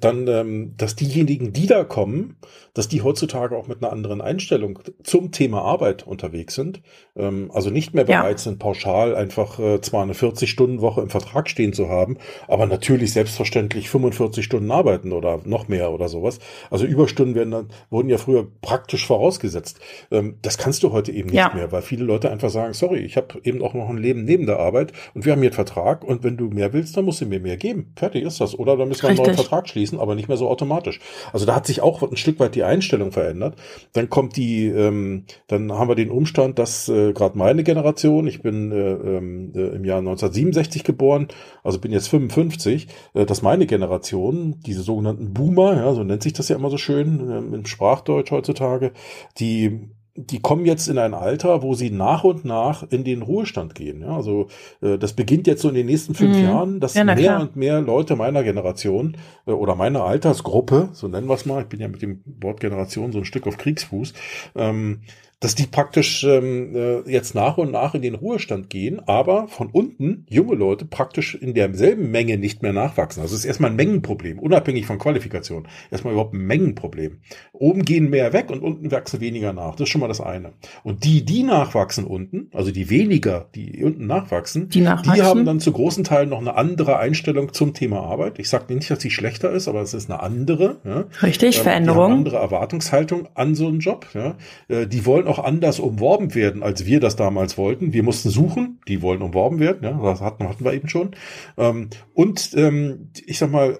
[0.00, 2.36] Dann, ähm, dass diejenigen, die da kommen,
[2.74, 6.82] dass die heutzutage auch mit einer anderen Einstellung zum Thema Arbeit unterwegs sind.
[7.16, 8.38] Ähm, also nicht mehr bereit ja.
[8.38, 12.18] sind, pauschal einfach äh, zwar eine 40-Stunden-Woche im Vertrag stehen zu haben,
[12.48, 16.40] aber natürlich selbstverständlich 45 Stunden arbeiten oder noch mehr oder sowas.
[16.70, 19.78] Also Überstunden werden dann, wurden ja früher praktisch vorausgesetzt.
[20.10, 21.54] Ähm, das kannst du heute eben nicht ja.
[21.54, 24.46] mehr, weil viele Leute einfach sagen, sorry, ich habe eben auch noch ein Leben neben
[24.46, 27.20] der Arbeit und wir haben hier einen Vertrag und wenn du mehr willst, dann musst
[27.20, 27.92] du mir mehr geben.
[27.96, 28.58] Fertig ist das.
[28.58, 31.00] Oder dann müssen wir einen neuen Vertrag abschließen, aber nicht mehr so automatisch.
[31.32, 33.56] Also da hat sich auch ein Stück weit die Einstellung verändert.
[33.92, 38.42] Dann kommt die, ähm, dann haben wir den Umstand, dass äh, gerade meine Generation, ich
[38.42, 41.28] bin äh, ähm, äh, im Jahr 1967 geboren,
[41.64, 46.32] also bin jetzt 55, äh, dass meine Generation, diese sogenannten Boomer, ja, so nennt sich
[46.32, 48.92] das ja immer so schön äh, im Sprachdeutsch heutzutage,
[49.38, 53.74] die die kommen jetzt in ein Alter, wo sie nach und nach in den Ruhestand
[53.74, 54.02] gehen.
[54.02, 54.46] Ja, also
[54.80, 56.44] äh, das beginnt jetzt so in den nächsten fünf mhm.
[56.44, 57.40] Jahren, dass ja, mehr klar.
[57.40, 61.68] und mehr Leute meiner Generation äh, oder meiner Altersgruppe, so nennen wir es mal, ich
[61.68, 64.14] bin ja mit dem Wort Generation so ein Stück auf Kriegsfuß,
[64.54, 65.00] ähm,
[65.40, 69.68] dass die praktisch ähm, äh, jetzt nach und nach in den Ruhestand gehen, aber von
[69.70, 73.22] unten junge Leute praktisch in derselben Menge nicht mehr nachwachsen.
[73.22, 75.68] Also es ist erstmal ein Mengenproblem, unabhängig von Qualifikation.
[75.90, 77.18] Erstmal überhaupt ein Mengenproblem.
[77.52, 79.72] Oben gehen mehr weg und unten wachsen weniger nach.
[79.72, 80.52] Das ist schon mal das eine.
[80.82, 85.14] Und die, die nachwachsen unten, also die weniger, die unten nachwachsen, die, nachwachsen.
[85.14, 88.38] die haben dann zu großen Teilen noch eine andere Einstellung zum Thema Arbeit.
[88.38, 90.78] Ich sage nicht, dass sie schlechter ist, aber es ist eine andere.
[90.84, 91.04] Ja.
[91.22, 92.04] Richtig, ähm, Veränderung.
[92.04, 94.06] Haben andere Erwartungshaltung an so einen Job.
[94.14, 94.36] Ja.
[94.68, 97.92] Äh, die wollen auch anders umworben werden, als wir das damals wollten.
[97.92, 101.12] Wir mussten suchen, die wollen umworben werden, ja, das hatten, hatten wir eben schon.
[101.56, 103.78] Ähm, und ähm, ich sag mal,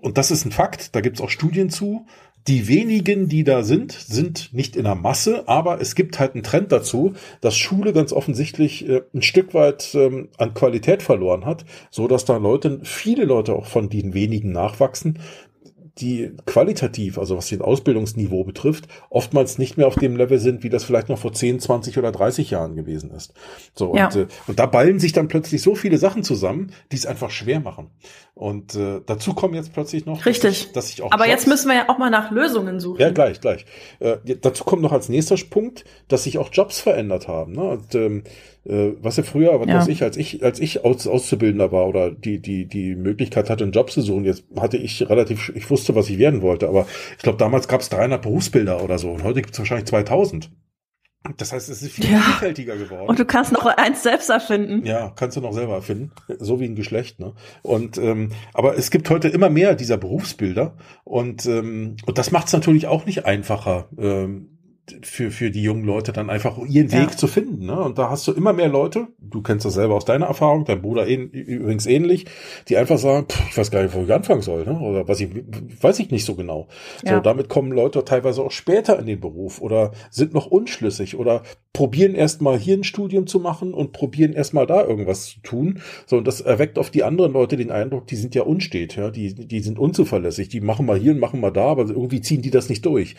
[0.00, 2.06] und das ist ein Fakt, da gibt's auch Studien zu,
[2.48, 6.42] die wenigen, die da sind, sind nicht in der Masse, aber es gibt halt einen
[6.42, 11.66] Trend dazu, dass Schule ganz offensichtlich äh, ein Stück weit ähm, an Qualität verloren hat,
[11.90, 15.18] so dass da Leute, viele Leute auch von den wenigen nachwachsen,
[16.00, 20.68] die qualitativ, also was den Ausbildungsniveau betrifft, oftmals nicht mehr auf dem Level sind, wie
[20.68, 23.32] das vielleicht noch vor 10, 20 oder 30 Jahren gewesen ist.
[23.74, 24.06] So, ja.
[24.06, 27.30] und, äh, und da ballen sich dann plötzlich so viele Sachen zusammen, die es einfach
[27.30, 27.90] schwer machen.
[28.34, 30.42] Und äh, dazu kommen jetzt plötzlich noch, Richtig.
[30.42, 31.10] Dass ich, dass ich auch.
[31.10, 33.00] Aber Jobs, jetzt müssen wir ja auch mal nach Lösungen suchen.
[33.00, 33.66] Ja, gleich, gleich.
[33.98, 37.52] Äh, dazu kommt noch als nächster Punkt, dass sich auch Jobs verändert haben.
[37.52, 37.62] Ne?
[37.62, 38.22] Und, ähm,
[38.68, 39.76] äh, was ja früher, was ja.
[39.76, 43.64] weiß ich, als ich, als ich Aus, Auszubildender war oder die, die, die Möglichkeit hatte,
[43.64, 46.86] einen Job zu suchen, jetzt hatte ich relativ, ich wusste, was ich werden wollte, aber
[47.16, 50.50] ich glaube, damals gab es 300 Berufsbilder oder so und heute gibt es wahrscheinlich 2000.
[51.36, 52.20] Das heißt, es ist viel ja.
[52.20, 53.08] vielfältiger geworden.
[53.08, 54.86] Und du kannst noch eins selbst erfinden.
[54.86, 57.18] Ja, kannst du noch selber erfinden, so wie ein Geschlecht.
[57.18, 57.34] Ne?
[57.62, 62.46] Und ähm, aber es gibt heute immer mehr dieser Berufsbilder und ähm, und das macht
[62.46, 63.88] es natürlich auch nicht einfacher.
[63.98, 64.57] Ähm,
[65.02, 67.16] für, für die jungen Leute dann einfach ihren Weg ja.
[67.16, 67.66] zu finden.
[67.66, 67.78] Ne?
[67.78, 70.82] Und da hast du immer mehr Leute, du kennst das selber aus deiner Erfahrung, dein
[70.82, 72.26] Bruder ähn, übrigens ähnlich,
[72.68, 74.78] die einfach sagen, pff, ich weiß gar nicht, wo ich anfangen soll, ne?
[74.78, 75.30] oder was ich,
[75.80, 76.68] weiß ich nicht so genau.
[77.04, 77.16] Ja.
[77.16, 81.42] So, damit kommen Leute teilweise auch später in den Beruf oder sind noch unschlüssig oder
[81.72, 85.80] probieren erstmal hier ein Studium zu machen und probieren erstmal da irgendwas zu tun.
[86.06, 89.10] So, und das erweckt auf die anderen Leute den Eindruck, die sind ja unstet, ja,
[89.10, 92.42] die, die sind unzuverlässig, die machen mal hier und machen mal da, aber irgendwie ziehen
[92.42, 93.14] die das nicht durch.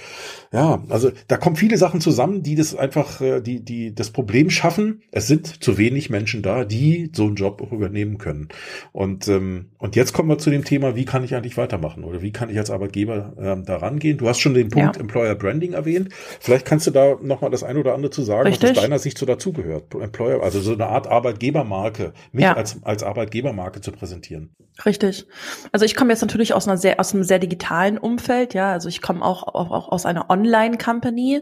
[0.52, 4.50] Ja, also da kommt viele Sachen zusammen, die das einfach, äh, die, die das Problem
[4.50, 5.04] schaffen.
[5.12, 8.50] Es sind zu wenig Menschen da, die so einen Job auch übernehmen können.
[8.92, 12.22] Und, ähm, und jetzt kommen wir zu dem Thema, wie kann ich eigentlich weitermachen oder
[12.22, 14.18] wie kann ich als Arbeitgeber ähm, da rangehen?
[14.18, 15.02] Du hast schon den Punkt ja.
[15.02, 16.10] Employer Branding erwähnt.
[16.40, 18.72] Vielleicht kannst du da nochmal das ein oder andere zu sagen, Richtig.
[18.72, 19.94] was aus deiner Sicht so dazugehört.
[19.94, 22.54] Employer, also so eine Art Arbeitgebermarke, mich ja.
[22.54, 24.56] als, als Arbeitgebermarke zu präsentieren.
[24.86, 25.28] Richtig.
[25.72, 28.72] Also ich komme jetzt natürlich aus einer sehr, aus einem sehr digitalen Umfeld, ja.
[28.72, 31.42] Also ich komme auch, auch, auch aus einer Online-Company.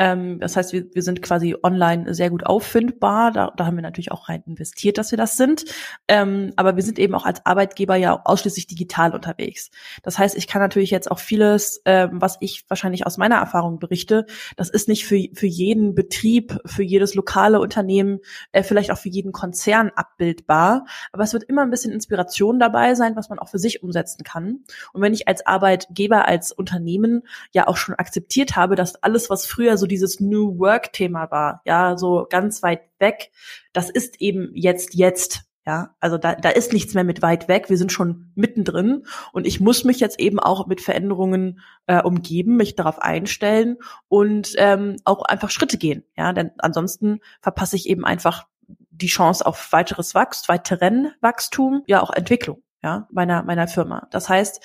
[0.00, 3.32] Ähm, das heißt, wir, wir sind quasi online sehr gut auffindbar.
[3.32, 5.66] Da, da haben wir natürlich auch rein investiert, dass wir das sind.
[6.08, 9.70] Ähm, aber wir sind eben auch als Arbeitgeber ja ausschließlich digital unterwegs.
[10.02, 13.78] Das heißt, ich kann natürlich jetzt auch vieles, ähm, was ich wahrscheinlich aus meiner Erfahrung
[13.78, 14.24] berichte,
[14.56, 18.20] das ist nicht für, für jeden Betrieb, für jedes lokale Unternehmen,
[18.52, 20.86] äh, vielleicht auch für jeden Konzern abbildbar.
[21.12, 24.24] Aber es wird immer ein bisschen Inspiration dabei sein, was man auch für sich umsetzen
[24.24, 24.60] kann.
[24.94, 29.44] Und wenn ich als Arbeitgeber, als Unternehmen ja auch schon akzeptiert habe, dass alles, was
[29.44, 33.30] früher so dieses New Work-Thema war, ja, so ganz weit weg,
[33.72, 35.42] das ist eben jetzt jetzt.
[35.66, 37.68] Ja, also da, da ist nichts mehr mit weit weg.
[37.68, 42.56] Wir sind schon mittendrin und ich muss mich jetzt eben auch mit Veränderungen äh, umgeben,
[42.56, 43.76] mich darauf einstellen
[44.08, 46.02] und ähm, auch einfach Schritte gehen.
[46.16, 48.46] Ja, denn ansonsten verpasse ich eben einfach
[48.90, 54.06] die Chance auf weiteres Wachstum, weiteren Wachstum, ja auch Entwicklung ja, meiner, meiner Firma.
[54.10, 54.60] Das heißt,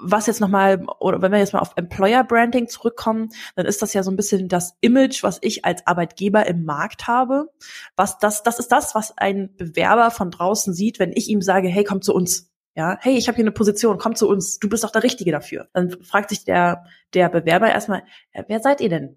[0.00, 3.94] was jetzt nochmal, oder wenn wir jetzt mal auf Employer Branding zurückkommen, dann ist das
[3.94, 7.50] ja so ein bisschen das Image, was ich als Arbeitgeber im Markt habe.
[7.96, 11.68] Was das, das ist das, was ein Bewerber von draußen sieht, wenn ich ihm sage,
[11.68, 12.50] hey, komm zu uns.
[12.74, 15.32] Ja, hey, ich habe hier eine Position, komm zu uns, du bist doch der Richtige
[15.32, 15.68] dafür.
[15.72, 18.04] Dann fragt sich der, der Bewerber erstmal,
[18.46, 19.16] wer seid ihr denn?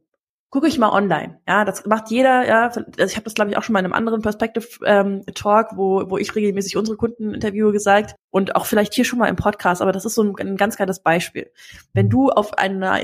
[0.51, 1.39] Gucke ich mal online.
[1.47, 3.85] Ja, das macht jeder, ja, also ich habe das glaube ich auch schon mal in
[3.85, 8.65] einem anderen Perspective ähm, Talk, wo wo ich regelmäßig unsere Kunden interviewe gesagt und auch
[8.65, 11.49] vielleicht hier schon mal im Podcast, aber das ist so ein, ein ganz geiles Beispiel.
[11.93, 12.99] Wenn du auf einer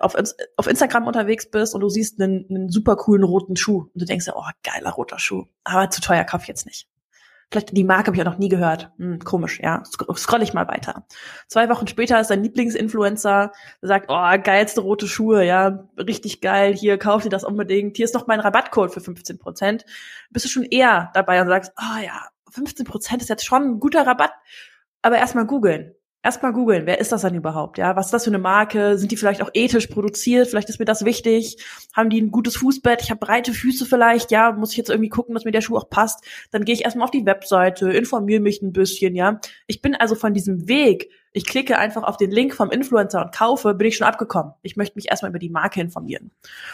[0.00, 0.16] auf,
[0.56, 4.06] auf Instagram unterwegs bist und du siehst einen, einen super coolen roten Schuh und du
[4.06, 6.88] denkst ja, oh, geiler roter Schuh, aber zu teuer kauf ich jetzt nicht.
[7.50, 8.90] Vielleicht die Marke habe ich auch noch nie gehört.
[8.98, 9.82] Hm, komisch, ja.
[9.84, 11.06] Scroll ich mal weiter.
[11.46, 16.98] Zwei Wochen später ist dein Lieblingsinfluencer, sagt, oh, geilste rote Schuhe, ja, richtig geil, hier,
[16.98, 17.96] kauf dir das unbedingt.
[17.96, 19.84] Hier ist noch mein Rabattcode für 15 Prozent.
[20.30, 23.80] Bist du schon eher dabei und sagst, oh ja, 15 Prozent ist jetzt schon ein
[23.80, 24.32] guter Rabatt.
[25.02, 25.95] Aber erstmal googeln
[26.26, 27.78] erstmal googeln, wer ist das dann überhaupt?
[27.78, 28.98] Ja, was ist das für eine Marke?
[28.98, 30.48] Sind die vielleicht auch ethisch produziert?
[30.48, 31.56] Vielleicht ist mir das wichtig.
[31.94, 33.00] Haben die ein gutes Fußbett?
[33.00, 34.32] Ich habe breite Füße vielleicht.
[34.32, 36.24] Ja, muss ich jetzt irgendwie gucken, dass mir der Schuh auch passt?
[36.50, 39.40] Dann gehe ich erstmal auf die Webseite, informiere mich ein bisschen, ja.
[39.68, 43.32] Ich bin also von diesem Weg, ich klicke einfach auf den Link vom Influencer und
[43.32, 44.52] kaufe, bin ich schon abgekommen.
[44.62, 46.32] Ich möchte mich erstmal über die Marke informieren.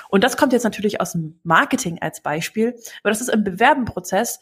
[0.09, 4.41] Und das kommt jetzt natürlich aus dem Marketing als Beispiel, aber das ist im Bewerbenprozess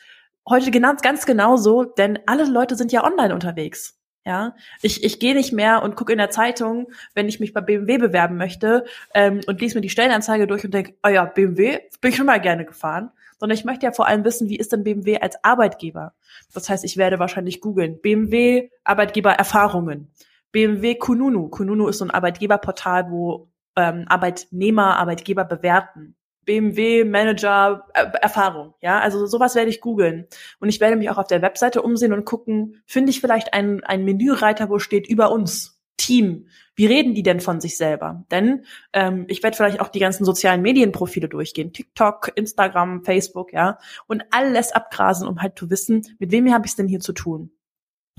[0.48, 3.99] heute ganz, ganz genauso, denn alle Leute sind ja online unterwegs.
[4.26, 7.62] Ja, ich, ich gehe nicht mehr und gucke in der Zeitung, wenn ich mich bei
[7.62, 11.78] BMW bewerben möchte ähm, und lese mir die Stellenanzeige durch und denke, oh ja, BMW
[12.02, 13.10] bin ich schon mal gerne gefahren.
[13.38, 16.12] Sondern ich möchte ja vor allem wissen, wie ist denn BMW als Arbeitgeber?
[16.52, 17.98] Das heißt, ich werde wahrscheinlich googeln.
[18.02, 20.08] BMW Arbeitgebererfahrungen.
[20.52, 21.48] BMW Kununu.
[21.48, 26.16] Kununu ist so ein Arbeitgeberportal, wo ähm, Arbeitnehmer Arbeitgeber bewerten.
[26.50, 28.74] BMW Manager äh, Erfahrung.
[28.80, 30.26] Ja, also sowas werde ich googeln.
[30.58, 33.84] Und ich werde mich auch auf der Webseite umsehen und gucken, finde ich vielleicht einen,
[33.84, 36.48] einen Menüreiter, wo steht über uns, Team.
[36.74, 38.24] Wie reden die denn von sich selber?
[38.32, 41.72] Denn ähm, ich werde vielleicht auch die ganzen sozialen Medienprofile durchgehen.
[41.72, 43.78] TikTok, Instagram, Facebook, ja.
[44.08, 47.12] Und alles abgrasen, um halt zu wissen, mit wem habe ich es denn hier zu
[47.12, 47.52] tun.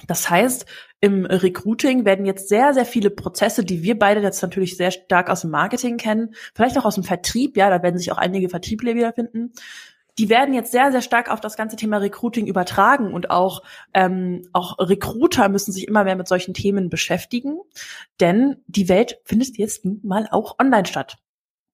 [0.08, 0.66] Das heißt,
[1.00, 5.30] im Recruiting werden jetzt sehr, sehr viele Prozesse, die wir beide jetzt natürlich sehr stark
[5.30, 8.50] aus dem Marketing kennen, vielleicht auch aus dem Vertrieb, ja, da werden sich auch einige
[8.50, 9.54] Vertriebler wiederfinden,
[10.18, 14.48] die werden jetzt sehr, sehr stark auf das ganze Thema Recruiting übertragen und auch, ähm,
[14.54, 17.58] auch Recruiter müssen sich immer mehr mit solchen Themen beschäftigen,
[18.20, 21.18] denn die Welt findet jetzt mal auch online statt.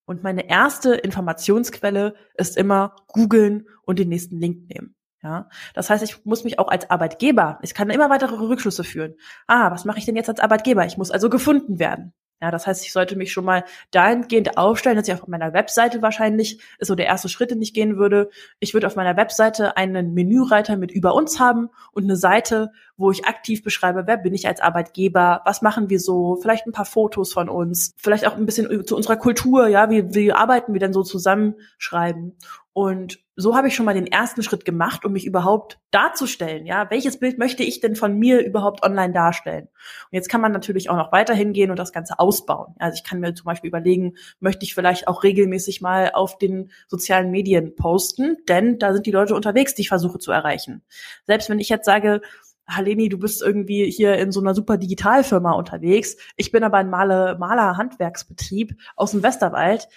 [0.06, 4.94] Und meine erste Informationsquelle ist immer googeln und den nächsten Link nehmen.
[5.22, 9.14] Ja, das heißt, ich muss mich auch als Arbeitgeber, ich kann immer weitere Rückschlüsse führen.
[9.48, 10.86] Ah, was mache ich denn jetzt als Arbeitgeber?
[10.86, 12.12] Ich muss also gefunden werden.
[12.40, 16.02] Ja, das heißt, ich sollte mich schon mal dahingehend aufstellen, dass ich auf meiner Webseite
[16.02, 18.30] wahrscheinlich ist so der erste Schritt, den ich gehen würde.
[18.60, 23.10] Ich würde auf meiner Webseite einen Menüreiter mit über uns haben und eine Seite, wo
[23.10, 26.84] ich aktiv beschreibe, wer bin ich als Arbeitgeber, was machen wir so, vielleicht ein paar
[26.84, 30.80] Fotos von uns, vielleicht auch ein bisschen zu unserer Kultur, ja, wie, wie arbeiten wir
[30.80, 32.36] denn so zusammenschreiben.
[32.72, 36.66] Und so habe ich schon mal den ersten Schritt gemacht, um mich überhaupt darzustellen.
[36.66, 39.66] Ja, welches Bild möchte ich denn von mir überhaupt online darstellen?
[39.66, 42.74] Und jetzt kann man natürlich auch noch weiter hingehen und das Ganze ausbauen.
[42.80, 46.72] Also ich kann mir zum Beispiel überlegen, möchte ich vielleicht auch regelmäßig mal auf den
[46.88, 50.82] sozialen Medien posten, denn da sind die Leute unterwegs, die ich versuche zu erreichen.
[51.28, 52.22] Selbst wenn ich jetzt sage,
[52.68, 56.16] Haleni, du bist irgendwie hier in so einer super Digitalfirma unterwegs.
[56.36, 59.88] Ich bin aber ein Maler, Maler Handwerksbetrieb aus dem Westerwald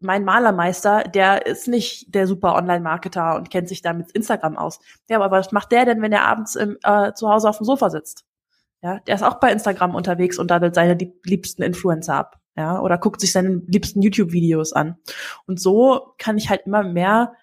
[0.00, 4.80] mein Malermeister, der ist nicht der super Online-Marketer und kennt sich da mit Instagram aus.
[5.08, 7.64] Ja, aber was macht der denn, wenn er abends im, äh, zu Hause auf dem
[7.64, 8.24] Sofa sitzt?
[8.82, 12.40] Ja, der ist auch bei Instagram unterwegs und daddelt seine liebsten Influencer ab.
[12.56, 14.96] Ja, oder guckt sich seine liebsten YouTube-Videos an.
[15.46, 17.34] Und so kann ich halt immer mehr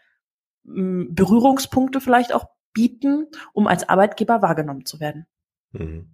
[0.64, 5.28] mh, Berührungspunkte vielleicht auch bieten, um als Arbeitgeber wahrgenommen zu werden.
[5.72, 6.10] Mhm.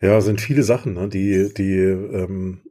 [0.00, 2.62] Ja, sind viele Sachen, ne, die, die ähm,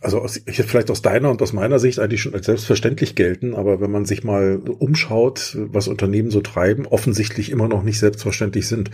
[0.00, 3.80] also aus, vielleicht aus deiner und aus meiner Sicht eigentlich schon als selbstverständlich gelten, aber
[3.80, 8.90] wenn man sich mal umschaut, was Unternehmen so treiben, offensichtlich immer noch nicht selbstverständlich sind.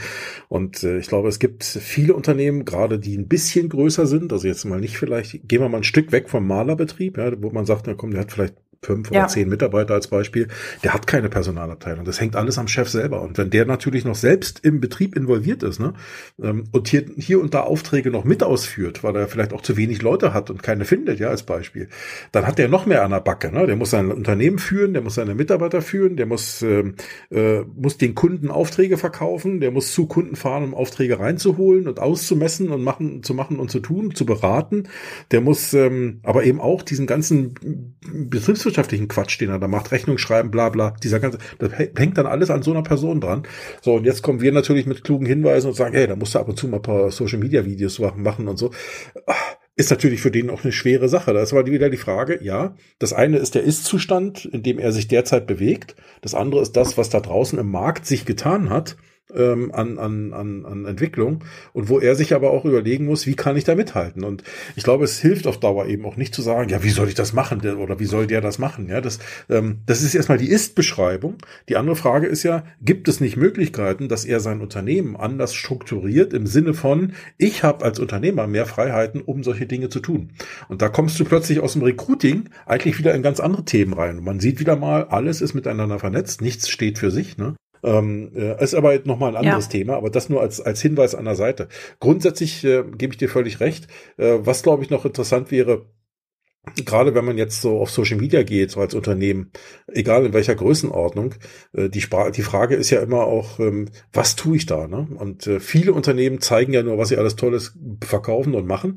[0.49, 4.49] Und äh, ich glaube, es gibt viele Unternehmen, gerade die ein bisschen größer sind, also
[4.49, 7.67] jetzt mal nicht vielleicht, gehen wir mal ein Stück weg vom Malerbetrieb, ja, wo man
[7.67, 9.21] sagt, na komm, der hat vielleicht fünf ja.
[9.21, 10.49] oder zehn Mitarbeiter als Beispiel,
[10.85, 12.05] der hat keine Personalabteilung.
[12.05, 13.23] Das hängt alles am Chef selber.
[13.23, 15.95] Und wenn der natürlich noch selbst im Betrieb involviert ist ne,
[16.43, 19.77] ähm, und hier, hier und da Aufträge noch mit ausführt, weil er vielleicht auch zu
[19.77, 21.89] wenig Leute hat und keine findet, ja, als Beispiel,
[22.33, 23.51] dann hat der noch mehr an der Backe.
[23.53, 23.67] Ne?
[23.67, 26.95] Der muss sein Unternehmen führen, der muss seine Mitarbeiter führen, der muss, ähm,
[27.31, 31.99] äh, muss den Kunden Aufträge verkaufen, der muss zu Kunden fahren, um Aufträge reinzuholen und
[31.99, 34.85] auszumessen und machen, zu machen und zu tun, zu beraten.
[35.31, 39.93] Der muss ähm, aber eben auch diesen ganzen Betriebswirtschaft betriebswirtschaftlichen Quatsch, den er da macht,
[39.93, 43.45] Rechnung schreiben, bla bla, dieser ganze, das hängt dann alles an so einer Person dran.
[43.81, 46.39] So, und jetzt kommen wir natürlich mit klugen Hinweisen und sagen, hey, da musst du
[46.39, 48.73] ab und zu mal ein paar Social Media Videos machen und so.
[49.77, 51.35] Ist natürlich für den auch eine schwere Sache.
[51.35, 54.93] Da ist aber wieder die Frage, ja, das eine ist der Ist-Zustand, in dem er
[54.93, 55.97] sich derzeit bewegt.
[56.23, 58.97] Das andere ist das, was da draußen im Markt sich getan hat
[59.35, 63.35] ähm, an, an, an, an Entwicklung und wo er sich aber auch überlegen muss, wie
[63.35, 64.25] kann ich da mithalten?
[64.25, 64.43] Und
[64.77, 67.15] ich glaube, es hilft auf Dauer eben auch nicht zu sagen, ja, wie soll ich
[67.15, 68.89] das machen oder wie soll der das machen?
[68.89, 71.37] Ja, das, ähm, das ist erstmal die Ist-Beschreibung.
[71.69, 76.33] Die andere Frage ist ja, gibt es nicht Möglichkeiten, dass er sein Unternehmen anders strukturiert
[76.33, 80.33] im Sinne von, ich habe als Unternehmer mehr Freiheiten, um solche Dinge zu tun.
[80.69, 84.19] Und da kommst du plötzlich aus dem Recruiting eigentlich wieder in ganz andere Themen rein.
[84.19, 87.37] Und man sieht wieder mal, alles ist miteinander vernetzt, nichts steht für sich.
[87.37, 87.57] Ne?
[87.87, 89.71] Ähm, äh, ist aber nochmal ein anderes ja.
[89.71, 91.69] Thema, aber das nur als, als Hinweis an der Seite.
[92.01, 93.87] Grundsätzlich äh, gebe ich dir völlig recht.
[94.17, 95.87] Äh, was, glaube ich, noch interessant wäre,
[96.85, 99.53] gerade wenn man jetzt so auf Social Media geht, so als Unternehmen,
[99.87, 101.35] egal in welcher Größenordnung,
[101.75, 104.89] äh, die, Spra die Frage ist ja immer auch, ähm, was tue ich da?
[104.89, 105.07] Ne?
[105.17, 108.97] Und äh, viele Unternehmen zeigen ja nur, was sie alles Tolles verkaufen und machen.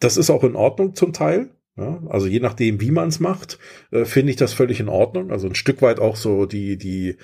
[0.00, 1.50] Das ist auch in Ordnung zum Teil.
[1.76, 3.58] Ja, also je nachdem, wie man es macht,
[3.90, 5.32] äh, finde ich das völlig in Ordnung.
[5.32, 7.16] Also ein Stück weit auch so die, die,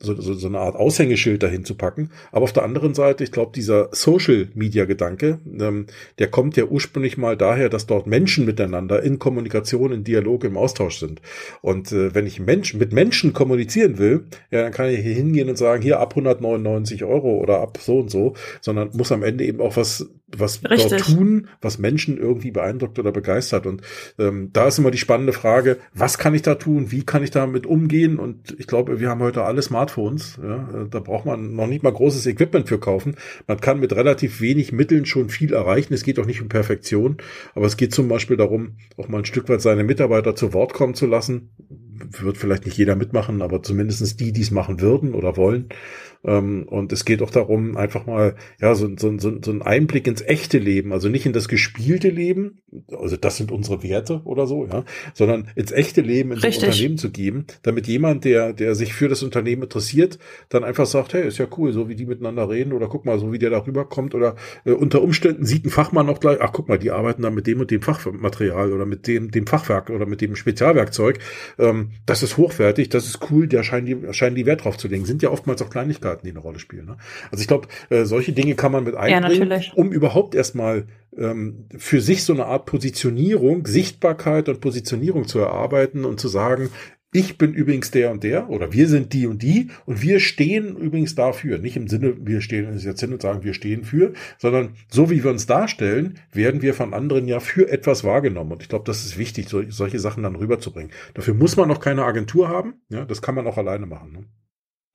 [0.00, 2.10] so, so, so eine Art Aushängeschild dahin zu packen.
[2.30, 5.86] Aber auf der anderen Seite, ich glaube, dieser Social-Media-Gedanke, ähm,
[6.18, 10.56] der kommt ja ursprünglich mal daher, dass dort Menschen miteinander in Kommunikation, in Dialog, im
[10.56, 11.20] Austausch sind.
[11.60, 15.50] Und äh, wenn ich Menschen mit Menschen kommunizieren will, ja, dann kann ich hier hingehen
[15.50, 19.44] und sagen, hier ab 199 Euro oder ab so und so, sondern muss am Ende
[19.44, 20.90] eben auch was was Richtig.
[20.90, 23.66] dort tun, was Menschen irgendwie beeindruckt oder begeistert.
[23.66, 23.82] Und
[24.18, 27.30] ähm, da ist immer die spannende Frage, was kann ich da tun, wie kann ich
[27.30, 28.18] damit umgehen?
[28.18, 30.38] Und ich glaube, wir haben heute alle Smartphones.
[30.42, 30.86] Ja?
[30.90, 33.16] Da braucht man noch nicht mal großes Equipment für kaufen.
[33.46, 35.94] Man kann mit relativ wenig Mitteln schon viel erreichen.
[35.94, 37.18] Es geht auch nicht um Perfektion,
[37.54, 40.72] aber es geht zum Beispiel darum, auch mal ein Stück weit seine Mitarbeiter zu Wort
[40.72, 41.50] kommen zu lassen.
[42.20, 45.68] Wird vielleicht nicht jeder mitmachen, aber zumindestens die, die es machen würden oder wollen.
[46.24, 50.06] Ähm, und es geht auch darum, einfach mal, ja, so, so, so, so ein Einblick
[50.06, 52.62] ins echte Leben, also nicht in das gespielte Leben,
[52.96, 56.96] also das sind unsere Werte oder so, ja, sondern ins echte Leben in das Unternehmen
[56.96, 61.26] zu geben, damit jemand, der, der sich für das Unternehmen interessiert, dann einfach sagt, hey,
[61.26, 63.84] ist ja cool, so wie die miteinander reden oder guck mal, so wie der darüber
[63.84, 67.22] kommt oder äh, unter Umständen sieht ein Fachmann auch gleich, ach guck mal, die arbeiten
[67.22, 71.18] da mit dem und dem Fachmaterial oder mit dem, dem Fachwerk oder mit dem Spezialwerkzeug.
[71.58, 74.86] Ähm, das ist hochwertig, das ist cool, da scheinen die, scheinen die Wert drauf zu
[74.86, 75.04] legen.
[75.04, 76.86] Sind ja oftmals auch Kleinigkeiten Möglichkeiten, die eine Rolle spielen.
[76.86, 76.96] Ne?
[77.30, 81.66] Also ich glaube, äh, solche Dinge kann man mit einbringen, ja, um überhaupt erstmal ähm,
[81.76, 86.70] für sich so eine Art Positionierung, Sichtbarkeit und Positionierung zu erarbeiten und zu sagen,
[87.14, 90.74] ich bin übrigens der und der oder wir sind die und die und wir stehen
[90.78, 91.58] übrigens dafür.
[91.58, 95.22] Nicht im Sinne, wir stehen jetzt hin und sagen, wir stehen für, sondern so wie
[95.22, 98.52] wir uns darstellen, werden wir von anderen ja für etwas wahrgenommen.
[98.52, 100.90] Und ich glaube, das ist wichtig, so, solche Sachen dann rüberzubringen.
[101.12, 102.80] Dafür muss man noch keine Agentur haben.
[102.88, 104.12] Ja, das kann man auch alleine machen.
[104.12, 104.24] Ne?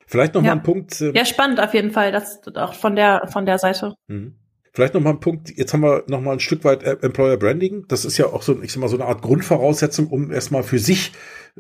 [0.07, 0.55] Vielleicht noch ja.
[0.55, 0.99] mal ein Punkt.
[1.01, 3.93] Äh, ja, spannend auf jeden Fall, das auch von der von der Seite.
[4.07, 4.35] Mhm.
[4.73, 5.55] Vielleicht noch mal ein Punkt.
[5.57, 7.85] Jetzt haben wir noch mal ein Stück weit äh, Employer Branding.
[7.87, 10.79] Das ist ja auch so, ich sag mal, so eine Art Grundvoraussetzung, um erstmal für
[10.79, 11.11] sich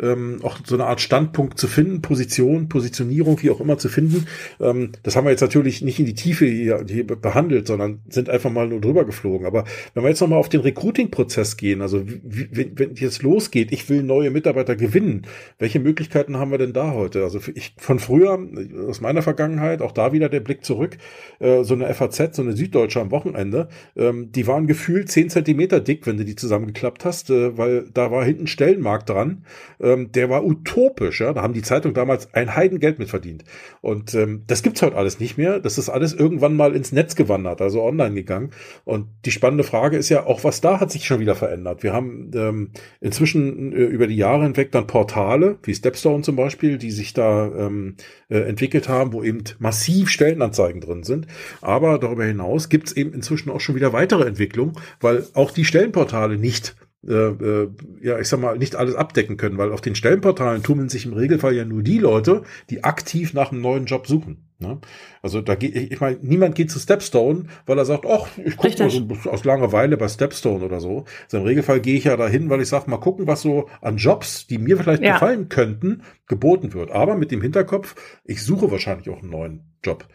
[0.01, 4.27] ähm, auch so eine Art Standpunkt zu finden, Position, Positionierung, wie auch immer zu finden.
[4.59, 8.29] Ähm, das haben wir jetzt natürlich nicht in die Tiefe hier, hier behandelt, sondern sind
[8.29, 9.45] einfach mal nur drüber geflogen.
[9.45, 13.71] Aber wenn wir jetzt nochmal auf den Recruiting-Prozess gehen, also wie, wenn, wenn jetzt losgeht,
[13.71, 15.23] ich will neue Mitarbeiter gewinnen,
[15.59, 17.23] welche Möglichkeiten haben wir denn da heute?
[17.23, 18.39] Also ich von früher,
[18.87, 20.97] aus meiner Vergangenheit, auch da wieder der Blick zurück,
[21.39, 25.79] äh, so eine FAZ, so eine Süddeutsche am Wochenende, ähm, die waren gefühlt zehn Zentimeter
[25.79, 29.43] dick, wenn du die zusammengeklappt hast, äh, weil da war hinten Stellenmarkt dran.
[29.87, 31.33] Ähm, der war utopisch, ja.
[31.33, 33.43] Da haben die Zeitung damals ein Heidengeld mit verdient.
[33.81, 35.59] Und ähm, das gibt's heute alles nicht mehr.
[35.59, 38.51] Das ist alles irgendwann mal ins Netz gewandert, also online gegangen.
[38.83, 41.83] Und die spannende Frage ist ja auch, was da hat sich schon wieder verändert.
[41.83, 46.77] Wir haben ähm, inzwischen äh, über die Jahre hinweg dann Portale, wie Stepstone zum Beispiel,
[46.77, 47.95] die sich da ähm,
[48.29, 51.27] äh, entwickelt haben, wo eben massiv Stellenanzeigen drin sind.
[51.61, 56.37] Aber darüber hinaus gibt's eben inzwischen auch schon wieder weitere Entwicklungen, weil auch die Stellenportale
[56.37, 56.75] nicht
[57.07, 61.13] ja, ich sag mal, nicht alles abdecken können, weil auf den Stellenportalen tummeln sich im
[61.13, 64.47] Regelfall ja nur die Leute, die aktiv nach einem neuen Job suchen.
[64.59, 64.79] Ne?
[65.21, 68.77] Also da geht, ich meine, niemand geht zu Stepstone, weil er sagt, ach, ich gucke
[68.79, 71.05] mal so aus Langeweile bei Stepstone oder so.
[71.25, 73.97] Also Im Regelfall gehe ich ja dahin, weil ich sage, mal gucken, was so an
[73.97, 75.13] Jobs, die mir vielleicht ja.
[75.13, 76.91] gefallen könnten, geboten wird.
[76.91, 77.95] Aber mit dem Hinterkopf,
[78.25, 80.07] ich suche wahrscheinlich auch einen neuen Job.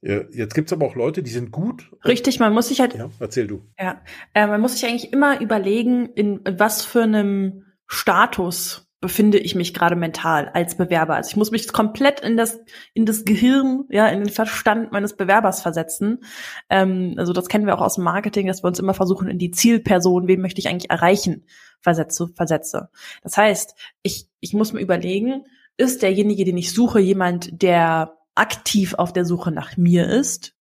[0.00, 1.90] Jetzt gibt's aber auch Leute, die sind gut.
[2.04, 2.94] Richtig, man muss sich halt.
[2.94, 3.64] Ja, erzähl du.
[3.78, 4.00] Ja,
[4.32, 9.54] äh, man muss sich eigentlich immer überlegen, in, in was für einem Status befinde ich
[9.54, 11.14] mich gerade mental als Bewerber.
[11.14, 12.60] Also ich muss mich komplett in das
[12.94, 16.20] in das Gehirn, ja, in den Verstand meines Bewerbers versetzen.
[16.68, 19.38] Ähm, also das kennen wir auch aus dem Marketing, dass wir uns immer versuchen, in
[19.38, 21.44] die Zielperson, wen möchte ich eigentlich erreichen,
[21.80, 22.88] versetze, versetze.
[23.22, 25.44] Das heißt, ich ich muss mir überlegen,
[25.76, 30.54] ist derjenige, den ich suche, jemand, der aktiv auf der Suche nach mir ist?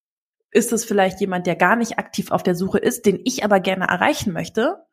[0.52, 3.60] Ist es vielleicht jemand, der gar nicht aktiv auf der Suche ist, den ich aber
[3.60, 4.84] gerne erreichen möchte?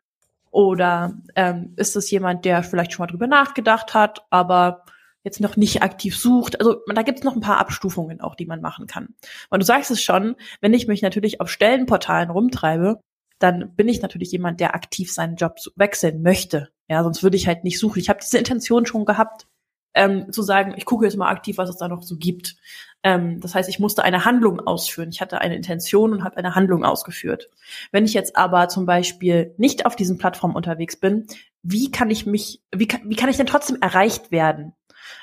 [0.51, 4.85] Oder ähm, ist es jemand, der vielleicht schon mal drüber nachgedacht hat, aber
[5.25, 6.61] jetzt noch nicht aktiv sucht?
[6.61, 9.15] Also da gibt es noch ein paar Abstufungen auch, die man machen kann.
[9.51, 13.01] Und du sagst es schon, wenn ich mich natürlich auf Stellenportalen rumtreibe,
[13.39, 16.69] dann bin ich natürlich jemand, der aktiv seinen Job wechseln möchte.
[16.89, 17.99] Ja, sonst würde ich halt nicht suchen.
[17.99, 19.47] Ich habe diese Intention schon gehabt,
[19.95, 22.57] ähm, zu sagen, ich gucke jetzt mal aktiv, was es da noch so gibt.
[23.03, 25.11] Ähm, das heißt, ich musste eine Handlung ausführen.
[25.11, 27.51] Ich hatte eine Intention und habe eine Handlung ausgeführt.
[27.93, 31.27] Wenn ich jetzt aber zum Beispiel nicht auf diesen Plattformen unterwegs bin,
[31.63, 34.73] wie kann ich mich, wie kann, wie kann ich denn trotzdem erreicht werden?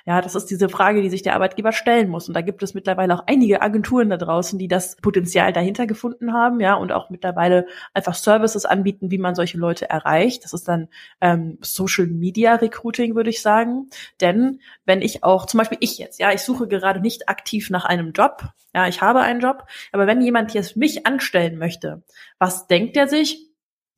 [0.06, 2.28] Ja, das ist diese Frage, die sich der Arbeitgeber stellen muss.
[2.28, 6.34] Und da gibt es mittlerweile auch einige Agenturen da draußen, die das Potenzial dahinter gefunden
[6.34, 10.44] haben, ja, und auch mittlerweile einfach Services anbieten, wie man solche Leute erreicht.
[10.44, 10.88] Das ist dann
[11.22, 13.90] ähm, Social Media Recruiting, würde ich sagen.
[14.20, 17.86] Denn wenn ich auch, zum Beispiel ich jetzt, ja, ich suche gerade nicht aktiv nach
[17.86, 18.44] einem Job,
[18.74, 22.04] ja, ich habe einen Job, aber wenn jemand jetzt mich anstellen möchte,
[22.40, 23.52] was denkt er sich?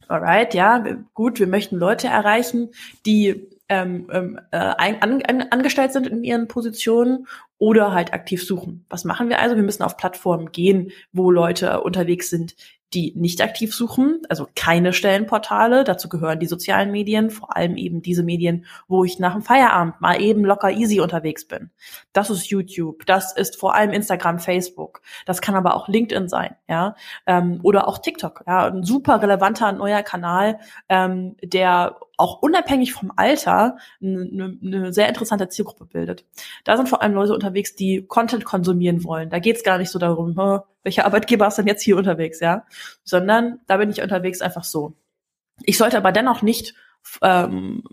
[0.08, 0.84] Alright, ja,
[1.14, 2.72] gut, wir möchten Leute erreichen,
[3.06, 8.86] die ähm, ähm, äh, an, an, angestellt sind in ihren Positionen oder halt aktiv suchen.
[8.89, 9.55] Was machen wir also?
[9.55, 12.55] Wir müssen auf Plattformen gehen, wo Leute unterwegs sind,
[12.93, 15.84] die nicht aktiv suchen, also keine Stellenportale.
[15.84, 19.99] Dazu gehören die sozialen Medien, vor allem eben diese Medien, wo ich nach dem Feierabend
[19.99, 21.72] mal eben locker easy unterwegs bin.
[22.11, 25.01] Das ist YouTube, das ist vor allem Instagram, Facebook.
[25.26, 26.95] Das kann aber auch LinkedIn sein, ja,
[27.26, 28.43] ähm, oder auch TikTok.
[28.45, 30.59] Ja, ein super relevanter neuer Kanal,
[30.89, 36.26] ähm, der auch unabhängig vom Alter eine, eine sehr interessante Zielgruppe bildet.
[36.64, 39.30] Da sind vor allem Leute unterwegs, die Content konsumieren wollen.
[39.30, 40.36] Da geht es gar nicht so darum,
[40.84, 42.66] welcher Arbeitgeber ist denn jetzt hier unterwegs, ja,
[43.03, 44.93] sondern da bin ich unterwegs einfach so.
[45.64, 46.76] Ich sollte aber dennoch nicht
[47.22, 47.84] ähm,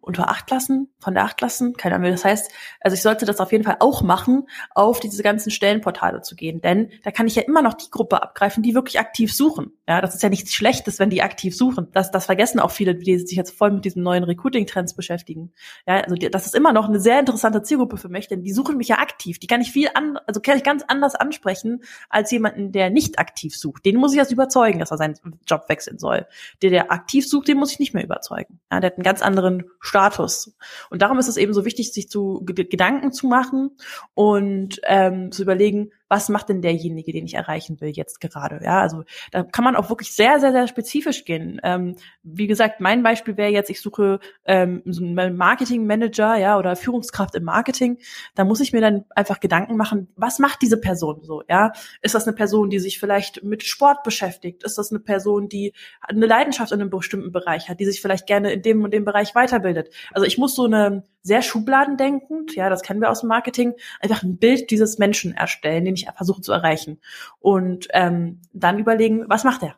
[0.00, 3.38] unter acht lassen, von der acht lassen, keine Ahnung, das heißt, also ich sollte das
[3.38, 7.36] auf jeden Fall auch machen, auf diese ganzen Stellenportale zu gehen, denn da kann ich
[7.36, 9.72] ja immer noch die Gruppe abgreifen, die wirklich aktiv suchen.
[9.88, 11.88] Ja, das ist ja nichts Schlechtes, wenn die aktiv suchen.
[11.92, 15.52] Das, das vergessen auch viele, die sich jetzt voll mit diesen neuen Recruiting-Trends beschäftigen.
[15.86, 18.52] Ja, also die, das ist immer noch eine sehr interessante Zielgruppe für mich, denn die
[18.52, 19.38] suchen mich ja aktiv.
[19.38, 23.18] Die kann ich viel an, also kann ich ganz anders ansprechen als jemanden, der nicht
[23.18, 23.84] aktiv sucht.
[23.84, 26.26] Den muss ich erst überzeugen, dass er seinen Job wechseln soll.
[26.62, 28.60] Der, der aktiv sucht, den muss ich nicht mehr überzeugen.
[28.70, 30.54] Ja, der hat einen ganz anderen Status.
[30.88, 33.72] Und darum ist es eben so wichtig, sich zu Gedanken zu machen
[34.14, 38.60] und ähm, zu überlegen, was macht denn derjenige, den ich erreichen will jetzt gerade?
[38.64, 41.60] Ja, also da kann man auch wirklich sehr, sehr, sehr spezifisch gehen.
[41.62, 41.94] Ähm,
[42.24, 47.36] wie gesagt, mein Beispiel wäre jetzt, ich suche ähm, so einen Marketingmanager, ja, oder Führungskraft
[47.36, 47.98] im Marketing.
[48.34, 51.44] Da muss ich mir dann einfach Gedanken machen, was macht diese Person so?
[51.48, 54.64] Ja, ist das eine Person, die sich vielleicht mit Sport beschäftigt?
[54.64, 58.26] Ist das eine Person, die eine Leidenschaft in einem bestimmten Bereich hat, die sich vielleicht
[58.26, 59.94] gerne in dem und dem Bereich weiterbildet?
[60.12, 64.22] Also ich muss so eine sehr schubladendenkend, ja, das kennen wir aus dem Marketing, einfach
[64.22, 67.00] ein Bild dieses Menschen erstellen, den ich versuche zu erreichen.
[67.38, 69.76] Und ähm, dann überlegen, was macht er?